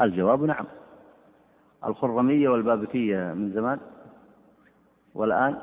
[0.00, 0.64] الجواب نعم.
[1.84, 3.78] الخرمية والبابكية من زمان
[5.14, 5.58] والآن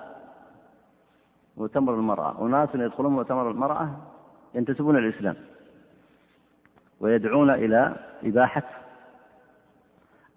[1.58, 2.46] مؤتمر المرأة.
[2.46, 3.90] أناس يدخلون مؤتمر المرأة
[4.56, 5.36] ينتسبون الإسلام
[7.00, 8.64] ويدعون إلى إباحة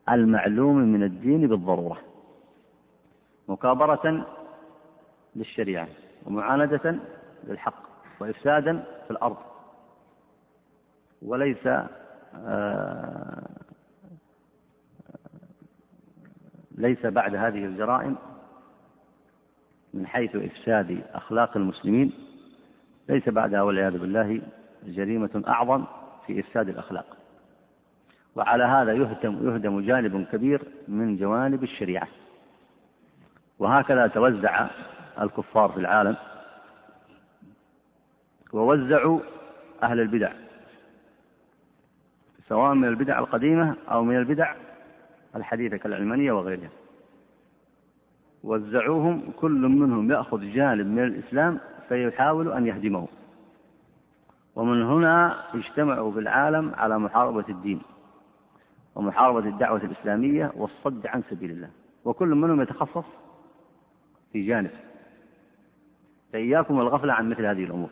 [0.09, 1.99] المعلوم من الدين بالضرورة
[3.49, 4.27] مكابرة
[5.37, 5.89] للشريعة
[6.27, 6.97] ومعاندة
[7.45, 7.83] للحق
[8.21, 9.37] وإفسادا في الأرض.
[11.23, 11.67] وليس
[12.35, 13.49] آه،
[16.79, 18.17] ليس بعد هذه الجرائم
[19.95, 22.13] من حيث إفساد أخلاق المسلمين
[23.09, 24.43] ليس بعدها والعياذ بالله
[24.87, 25.85] جريمة أعظم
[26.27, 27.17] في إفساد الأخلاق.
[28.37, 32.09] وعلى هذا يهدم يهدم جانب كبير من جوانب الشريعة.
[33.59, 34.69] وهكذا توزع
[35.21, 36.17] الكفار في العالم
[38.53, 39.21] ووزعوا
[39.83, 40.33] أهل البدع
[42.49, 44.55] سواء من البدع القديمة أو من البدع
[45.37, 46.71] الحديثة كالعلمانية وغيرها.
[48.45, 53.09] وزعوهم كل منهم يأخذ جانب من الإسلام فيحاول أن يهدمه
[54.57, 57.83] ومن هنا اجتمعوا في العالم على محاربة الدين
[58.95, 61.71] ومحاربة الدعوة الإسلامية والصد عن سبيل الله.
[62.05, 63.05] وكل منهم يتخصص
[64.33, 64.71] في جانب.
[66.33, 67.91] فإياكم والغفلة عن مثل هذه الأمور.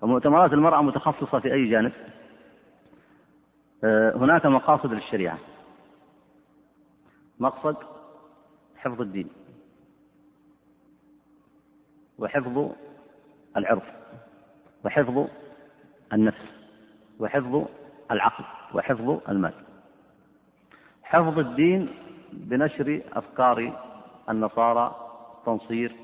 [0.00, 1.92] ومؤتمرات المرأة متخصصة في أي جانب؟
[3.84, 5.38] آه، هناك مقاصد للشريعة.
[7.38, 7.76] مقصد
[8.76, 9.28] حفظ الدين.
[12.18, 12.72] وحفظ
[13.56, 13.82] العرض
[14.84, 15.26] وحفظ
[16.12, 16.44] النفس.
[17.18, 17.64] وحفظ
[18.10, 18.44] العقل.
[18.74, 19.54] وحفظ المال.
[21.02, 21.88] حفظ الدين
[22.32, 23.72] بنشر أفكار
[24.28, 24.96] النصارى
[25.46, 25.96] تنصير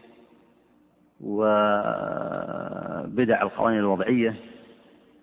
[1.20, 3.03] وبدع
[3.43, 4.35] القوانين الوضعية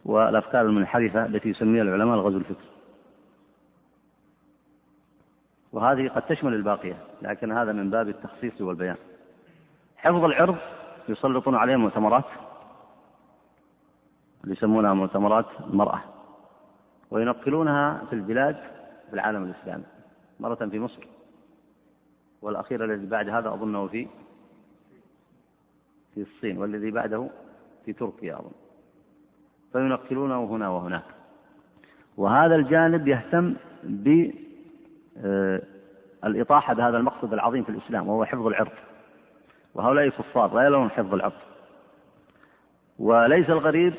[0.05, 2.67] والأفكار المنحرفة التي يسميها العلماء الغزو الفكري.
[5.73, 8.95] وهذه قد تشمل الباقية لكن هذا من باب التخصيص والبيان.
[9.97, 10.57] حفظ العرض
[11.09, 12.25] يسلطون عليه مؤتمرات
[14.43, 16.01] اللي يسمونها مؤتمرات المرأة
[17.11, 18.55] وينقلونها في البلاد
[19.09, 19.83] في العالم الإسلامي
[20.39, 21.07] مرة في مصر.
[22.41, 24.07] والأخير الذي بعد هذا أظنه في
[26.15, 27.29] في الصين والذي بعده
[27.85, 28.51] في تركيا أظن.
[29.71, 31.05] فينقلونه هنا وهناك.
[32.17, 33.55] وهذا الجانب يهتم
[36.23, 38.71] بالإطاحة آه، بهذا المقصد العظيم في الإسلام وهو حفظ العرض.
[39.73, 41.33] وهؤلاء كفار لا يلون حفظ العرض.
[42.99, 43.93] وليس الغريب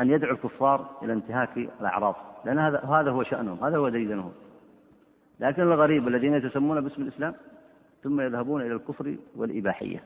[0.00, 4.32] أن يدعو الكفار إلى انتهاك الأعراض لأن هذا هذا هو شأنهم هذا هو ديدنهم
[5.40, 7.34] لكن الغريب الذين يتسمون باسم الإسلام
[8.02, 10.04] ثم يذهبون إلى الكفر والإباحية.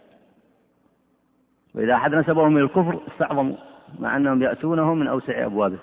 [1.76, 3.56] وإذا أحد نسبهم إلى الكفر استعظموا
[3.98, 5.78] مع أنهم يأتونه من أوسع أبوابه.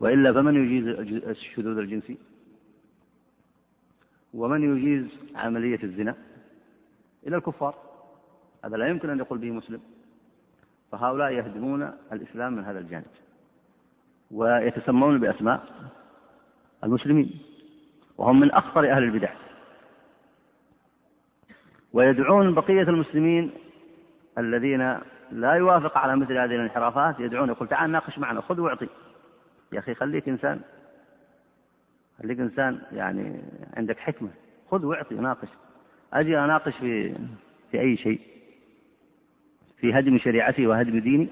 [0.00, 0.86] وإلا فمن يجيز
[1.28, 2.18] الشذوذ الجنسي؟
[4.34, 5.06] ومن يجيز
[5.36, 6.14] عملية الزنا؟
[7.26, 7.74] إلى الكفار.
[8.64, 9.80] هذا لا يمكن أن يقول به مسلم.
[10.92, 13.04] فهؤلاء يهدمون الإسلام من هذا الجانب.
[14.30, 15.66] ويتسمون بأسماء
[16.84, 17.40] المسلمين.
[18.18, 19.32] وهم من أخطر أهل البدع.
[21.92, 23.50] ويدعون بقية المسلمين
[24.38, 24.98] الذين
[25.32, 28.88] لا يوافق على مثل هذه الانحرافات يدعون يقول تعال ناقش معنا خذ واعطي.
[29.72, 30.60] يا أخي خليك إنسان
[32.22, 33.40] خليك إنسان يعني
[33.76, 34.28] عندك حكمة.
[34.70, 35.48] خذ واعطي ناقش.
[36.12, 37.14] أجي أناقش في
[37.70, 38.20] في أي شيء؟
[39.80, 41.28] في هدم شريعتي وهدم ديني؟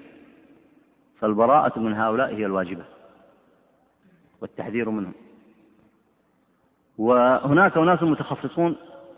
[1.21, 2.85] فالبراءة من هؤلاء هي الواجبة
[4.41, 5.13] والتحذير منهم.
[6.99, 8.77] وهناك أناس متخصصون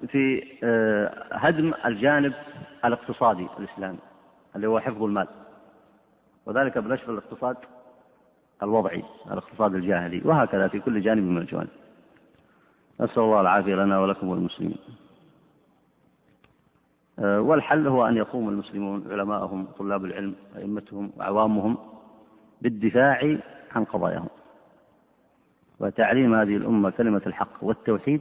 [0.09, 2.35] في آه، هدم الجانب
[2.85, 3.99] الاقتصادي الإسلامي
[4.57, 5.29] اللي هو حفظ المال.
[6.47, 7.57] وذلك بنشر الاقتصاد
[8.63, 11.69] الوضعي الاقتصاد الجاهلي وهكذا في كل جانب من الجوانب.
[13.01, 14.79] نسأل الله العافية لنا ولكم وللمسلمين
[17.19, 21.77] آه، والحل هو أن يقوم المسلمون علماءهم طلاب العلم أئمتهم وعوامهم
[22.63, 23.39] بالدفاع
[23.75, 24.29] عن قضاياهم.
[25.81, 28.21] وتعليم هذه الأمة كلمة الحق والتوحيد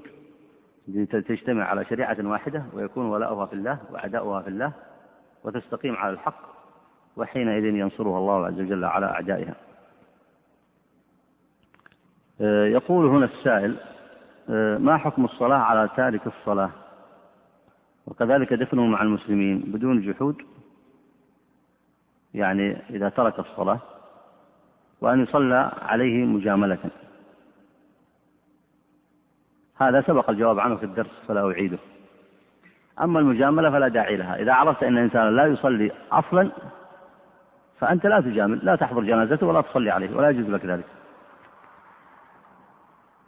[0.87, 4.73] لتجتمع على شريعة واحدة ويكون ولاؤها في الله وعداؤها في الله
[5.43, 6.41] وتستقيم على الحق
[7.17, 9.55] وحينئذ ينصرها الله عز وجل على أعدائها.
[12.41, 13.77] آه، يقول هنا السائل
[14.49, 16.69] آه، ما حكم الصلاة على تارك الصلاة؟
[18.07, 20.41] وكذلك دفنه مع المسلمين بدون جحود؟
[22.33, 23.79] يعني إذا ترك الصلاة
[25.01, 26.77] وأن يصلى عليه مجاملة.
[29.79, 31.77] هذا سبق الجواب عنه في الدرس فلا أعيده.
[33.01, 34.35] أما المجاملة فلا داعي لها.
[34.35, 36.51] إذا عرفت أن إنسانا لا يصلي أصلا
[37.79, 40.85] فأنت لا تجامل لا تحضر جنازته ولا تصلي عليه ولا يجوز لك ذلك.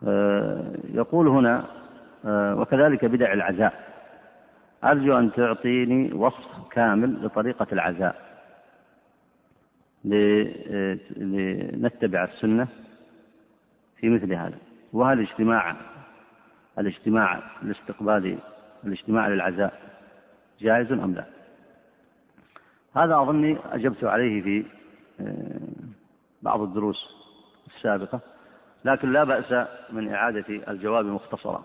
[0.07, 1.65] آه، يقول هنا
[2.25, 3.89] آه، وكذلك بدع العزاء.
[4.83, 8.29] أرجو أن تعطيني وصف كامل لطريقة العزاء.
[11.17, 12.67] لنتبع السنة
[13.97, 14.57] في مثل هذا.
[14.93, 15.75] وهل اجتماع
[16.79, 18.37] الاجتماع الاستقبالي
[18.85, 19.73] الاجتماع للعزاء
[20.61, 21.25] جائز أم لا؟
[22.95, 24.65] هذا أظني أجبت عليه في
[25.21, 25.59] آه،
[26.41, 27.15] بعض الدروس
[27.67, 28.19] السابقة
[28.85, 31.63] لكن لا بأس من إعادة الجواب مختصرا.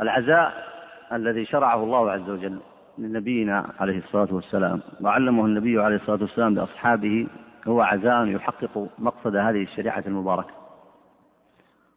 [0.00, 0.74] العزاء
[1.12, 2.60] الذي شرعه الله عز وجل
[2.98, 7.26] لنبينا عليه الصلاة والسلام وعلمه النبي عليه الصلاة والسلام لأصحابه
[7.66, 10.63] هو عزاء يحقق مقصد هذه الشريعة المباركة.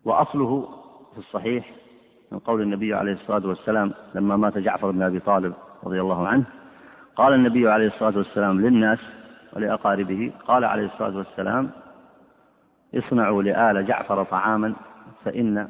[0.08, 0.70] وأصله
[1.14, 1.72] في الصحيح
[2.32, 5.54] من قول النبي عليه الصلاة والسلام لما مات جعفر بن أبي طالب
[5.84, 6.44] رضي الله عنه
[7.16, 9.00] قال النبي عليه الصلاة والسلام للناس
[9.54, 11.70] ولأقاربه قال عليه الصلاة والسلام
[12.96, 14.74] اصنعوا لآل جعفر طعاما
[15.26, 15.68] فإن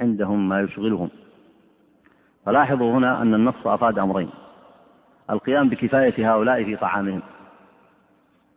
[0.00, 1.10] عندهم ما يشغلهم.
[2.46, 4.30] فلاحظوا هنا أن النص أفاد أمرين
[5.30, 7.22] القيام بكفاية هؤلاء في طعامهم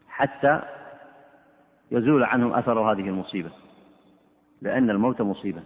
[0.09, 0.61] حتى
[1.91, 3.64] يزول عنهم أثر هذه المصيبة.
[4.61, 5.61] لأن الموت مصيبة.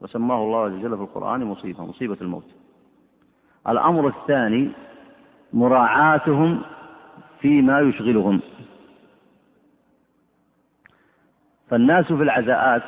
[0.00, 2.54] وسماه الله عز وجل في القرآن مصيبة مصيبة الموت.
[3.68, 4.70] الأمر الثاني
[5.52, 6.62] مراعاتهم
[7.40, 8.40] فيما يشغلهم.
[11.70, 12.82] فالناس في العزاءات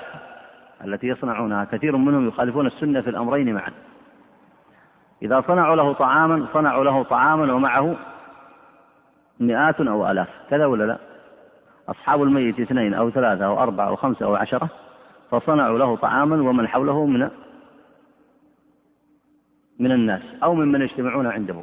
[0.85, 3.73] التي يصنعونها كثير منهم يخالفون السنة في الأمرين معا.
[5.23, 7.97] إذا صنعوا له طعاما صنعوا له طعاما ومعه
[9.41, 10.29] مئات أو آلاف.
[10.51, 10.99] كذا ولا لا؟
[11.89, 14.71] أصحاب الميت اثنين أو ثلاثة أو أربعة أو خمسة أو عشرة
[15.31, 17.31] فصنعوا له طعاما ومن حوله من
[19.79, 21.63] من الناس أو ممن يجتمعون عنده.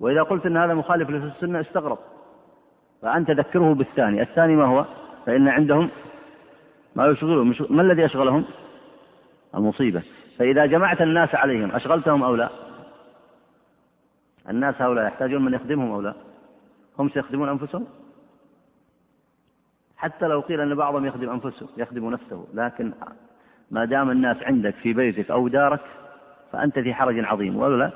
[0.00, 1.98] وإذا قلت أن هذا مخالف للسنة استغرب.
[3.02, 4.22] فأنت ذكره بالثاني.
[4.22, 4.84] الثاني ما هو؟
[5.26, 5.90] فإن عندهم
[6.96, 7.54] ما يشغلهم.
[7.70, 8.44] ما الذي أشغلهم؟
[9.54, 10.02] المصيبة.
[10.38, 12.50] فإذا جمعت الناس عليهم أشغلتهم أو لا؟
[14.48, 16.14] الناس هؤلاء يحتاجون من يخدمهم أو لا؟
[16.98, 17.86] هم سيخدمون أنفسهم؟
[19.96, 22.46] حتى لو قيل أن بعضهم يخدم أنفسه يخدم نفسه.
[22.54, 22.92] لكن
[23.70, 25.80] ما دام الناس عندك في بيتك أو دارك
[26.52, 27.56] فأنت في حرج عظيم.
[27.56, 27.90] ولا لا؟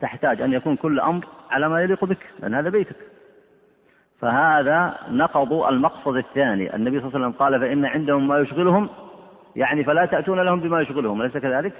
[0.00, 2.96] تحتاج أن يكون كل أمر على ما يليق بك لأن هذا بيتك.
[4.20, 6.76] فهذا نقض المقصد الثاني.
[6.76, 8.88] النبي صلى الله عليه وسلم قال فإن عندهم ما يشغلهم
[9.56, 11.22] يعني فلا تأتون لهم بما يشغلهم.
[11.22, 11.72] أليس كذلك؟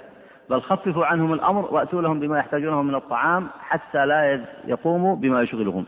[0.49, 5.85] بل خففوا عنهم الأمر وأتوا لهم بما يحتاجونه من الطعام حتى لا يقوموا بما يشغلهم.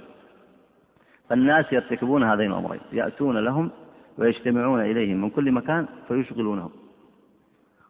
[1.34, 3.72] فالناس يرتكبون هذين الأمرين يأتون لهم
[4.18, 6.72] ويجتمعون إليهم من كل مكان فيشغلونهم.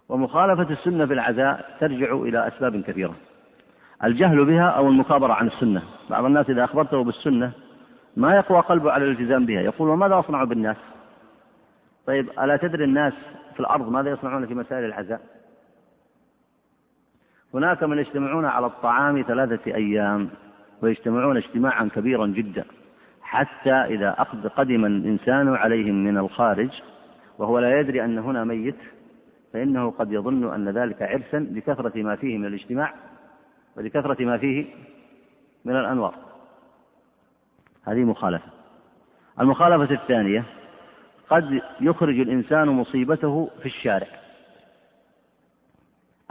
[0.09, 3.15] ومخالفة السنة في العزاء ترجع إلى أسباب كثيرة.
[4.03, 5.83] الجهل بها أو المكابرة عن السنة.
[6.09, 7.51] بعض الناس إذا أخبرته بالسنة
[8.17, 9.61] ما يقوى قلبه على الالتزام بها.
[9.61, 10.77] يقول وماذا أصنع بالناس؟
[12.07, 13.13] طيب ألا تدري الناس
[13.53, 15.21] في الأرض ماذا يصنعون في مسائل العزاء؟
[17.53, 20.29] هناك من يجتمعون على الطعام ثلاثة أيام
[20.81, 22.65] ويجتمعون اجتماعا كبيرا جدا.
[23.33, 24.11] حتى إذا
[24.55, 26.69] قدم الإنسان عليهم من الخارج
[27.37, 28.75] وهو لا يدري أن هنا ميت
[29.53, 32.93] فإنه قد يظن أن ذلك عرسا لكثرة ما فيه من الاجتماع
[33.77, 34.65] ولكثرة ما فيه
[35.65, 36.15] من الأنوار
[37.83, 38.45] هذه مخالفة
[39.39, 40.43] المخالفة الثانية
[41.29, 44.07] قد يخرج الإنسان مصيبته في الشارع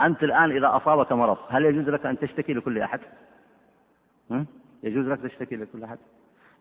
[0.01, 3.01] أنت الآن إذا أصابك مرض هل يجوز لك أن تشتكي لكل أحد؟
[4.83, 5.99] يجوز لك تشتكي لكل أحد؟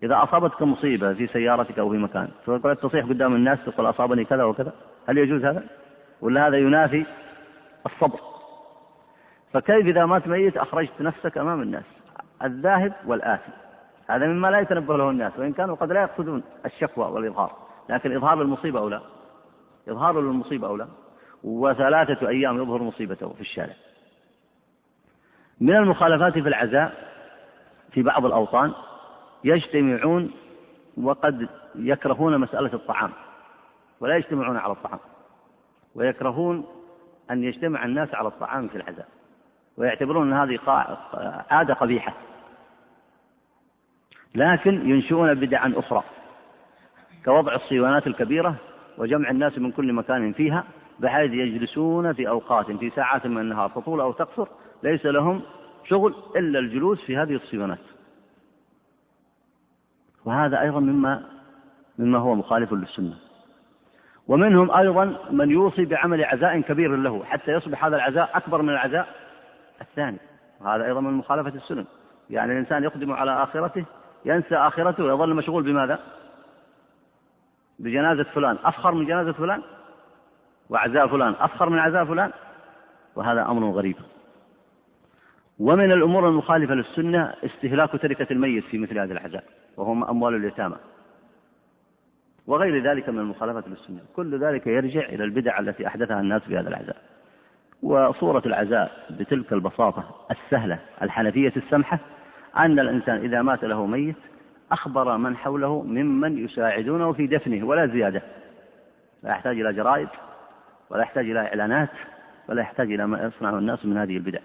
[0.03, 4.43] إذا أصابتك مصيبة في سيارتك أو في مكان فتقول تصيح قدام الناس تقول أصابني كذا
[4.43, 4.73] وكذا
[5.09, 5.63] هل يجوز هذا؟
[6.21, 7.05] ولا هذا ينافي
[7.85, 8.19] الصبر؟
[9.53, 11.83] فكيف إذا مات ميت أخرجت نفسك أمام الناس
[12.43, 13.51] الذاهب والآتي
[14.09, 17.51] هذا مما لا يتنبه له الناس وإن كانوا قد لا يقصدون الشكوى والإظهار
[17.89, 19.01] لكن إظهار للمصيبة أو لا
[19.89, 20.87] إظهار للمصيبة أو لا
[21.43, 23.73] وثلاثة أيام يظهر مصيبته في الشارع.
[25.61, 26.93] من المخالفات في العزاء
[27.91, 28.73] في بعض الأوطان
[29.43, 30.31] يجتمعون
[30.97, 33.11] وقد يكرهون مسألة الطعام
[33.99, 34.99] ولا يجتمعون على الطعام
[35.95, 36.65] ويكرهون
[37.31, 39.07] أن يجتمع الناس على الطعام في العزاء
[39.77, 40.59] ويعتبرون أن هذه
[41.49, 42.13] عادة قبيحة.
[44.35, 46.03] لكن ينشئون بدعا أخرى
[47.25, 48.55] كوضع الصيوانات الكبيرة
[48.97, 50.63] وجمع الناس من كل مكان فيها
[50.99, 54.47] بحيث يجلسون في أوقات في ساعات من النهار تطول أو تقصر
[54.83, 55.41] ليس لهم
[55.89, 57.79] شغل إلا الجلوس في هذه الصيوانات.
[60.25, 61.23] وهذا أيضا مما
[61.99, 63.13] مما هو مخالف للسنة.
[64.27, 69.07] ومنهم أيضا من يوصي بعمل عزاء كبير له حتى يصبح هذا العزاء أكبر من العزاء
[69.81, 70.17] الثاني.
[70.61, 71.85] وهذا أيضا من مخالفة السنن
[72.29, 73.85] يعني الإنسان يقدم على آخرته
[74.25, 75.99] ينسى آخرته ويظل مشغول بماذا؟
[77.79, 78.57] بجنازة فلان.
[78.63, 79.61] أفخر من جنازة فلان؟
[80.69, 81.35] وعزاء فلان.
[81.39, 82.31] أفخر من عزاء فلان؟
[83.15, 83.95] وهذا أمر غريب.
[85.61, 89.43] ومن الأمور المخالفة للسنة استهلاك تركة الميت في مثل هذه العزاء
[89.77, 90.75] وهم أموال اليتامى.
[92.47, 93.99] وغير ذلك من المخالفة للسنة.
[94.15, 96.95] كل ذلك يرجع إلى البدع التي أحدثها الناس في هذا العزاء
[97.83, 101.99] وصورة العزاء بتلك البساطة السهلة الحنفية السمحة
[102.57, 104.15] أن الإنسان إذا مات له ميت
[104.71, 108.21] أخبر من حوله ممن يساعدونه في دفنه ولا زيادة.
[109.23, 110.07] لا يحتاج إلى جرائد
[110.89, 111.89] ولا يحتاج إلى إعلانات
[112.49, 114.39] ولا يحتاج إلى ما يصنعه الناس من هذه البدع.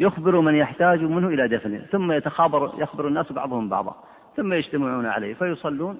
[0.00, 3.96] يخبر من يحتاج منه إلى دفنه ثم يتخابر يخبر الناس بعضهم بعضا
[4.36, 5.98] ثم يجتمعون عليه فيصلون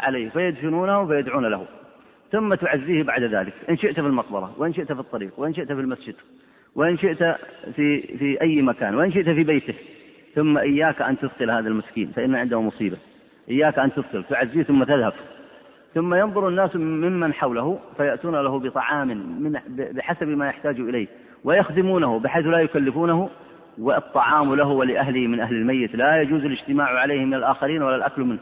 [0.00, 1.66] عليه فيدفنونه ويدعون له
[2.32, 5.80] ثم تعزيه بعد ذلك إن شئت في المقبرة وإن شئت في الطريق وإن شئت في
[5.80, 6.14] المسجد
[6.74, 7.36] وإن شئت
[7.76, 9.74] في في أي مكان وإن شئت في بيته
[10.34, 12.96] ثم إياك أن تثقل هذا المسكين فإن عنده مصيبة
[13.50, 15.12] إياك أن تثقل تعزيه ثم تذهب
[15.94, 19.08] ثم ينظر الناس ممن حوله فيأتون له بطعام
[19.42, 21.06] من بحسب ما يحتاج إليه
[21.44, 23.30] ويخدمونه بحيث لا يكلفونه
[23.78, 25.94] والطعام له ولأهله من أهل الميت.
[25.94, 28.40] لا يجوز الاجتماع عليه من الآخرين ولا الأكل منه.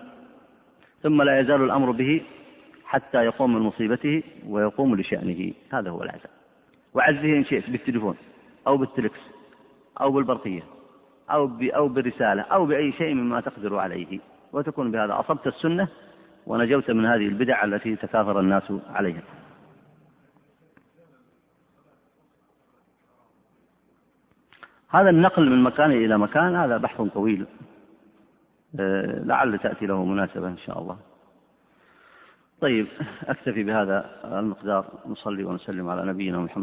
[1.02, 2.22] ثم لا يزال الأمر به
[2.84, 5.52] حتى يقوم من مصيبته ويقوم لشأنه.
[5.72, 6.30] هذا هو العزاء
[6.94, 8.16] وعزه إن شئت بالتليفون
[8.66, 9.20] أو بالتلكس
[10.00, 10.62] أو بالبرقية
[11.30, 14.18] أو أو برسالة أو بأي شيء مما تقدر عليه.
[14.52, 15.88] وتكون بهذا أصبت السنة
[16.46, 19.22] ونجوت من هذه البدع التي تكاثر الناس عليها.
[24.90, 27.47] هذا النقل من مكان إلى مكان هذا بحث طويل.
[28.81, 30.97] آه، لعل تأتي له مناسبة إن شاء الله.
[32.60, 32.86] طيب
[33.24, 36.56] أكتفي بهذا المقدار نصلي ونسلم على نبينا محمد.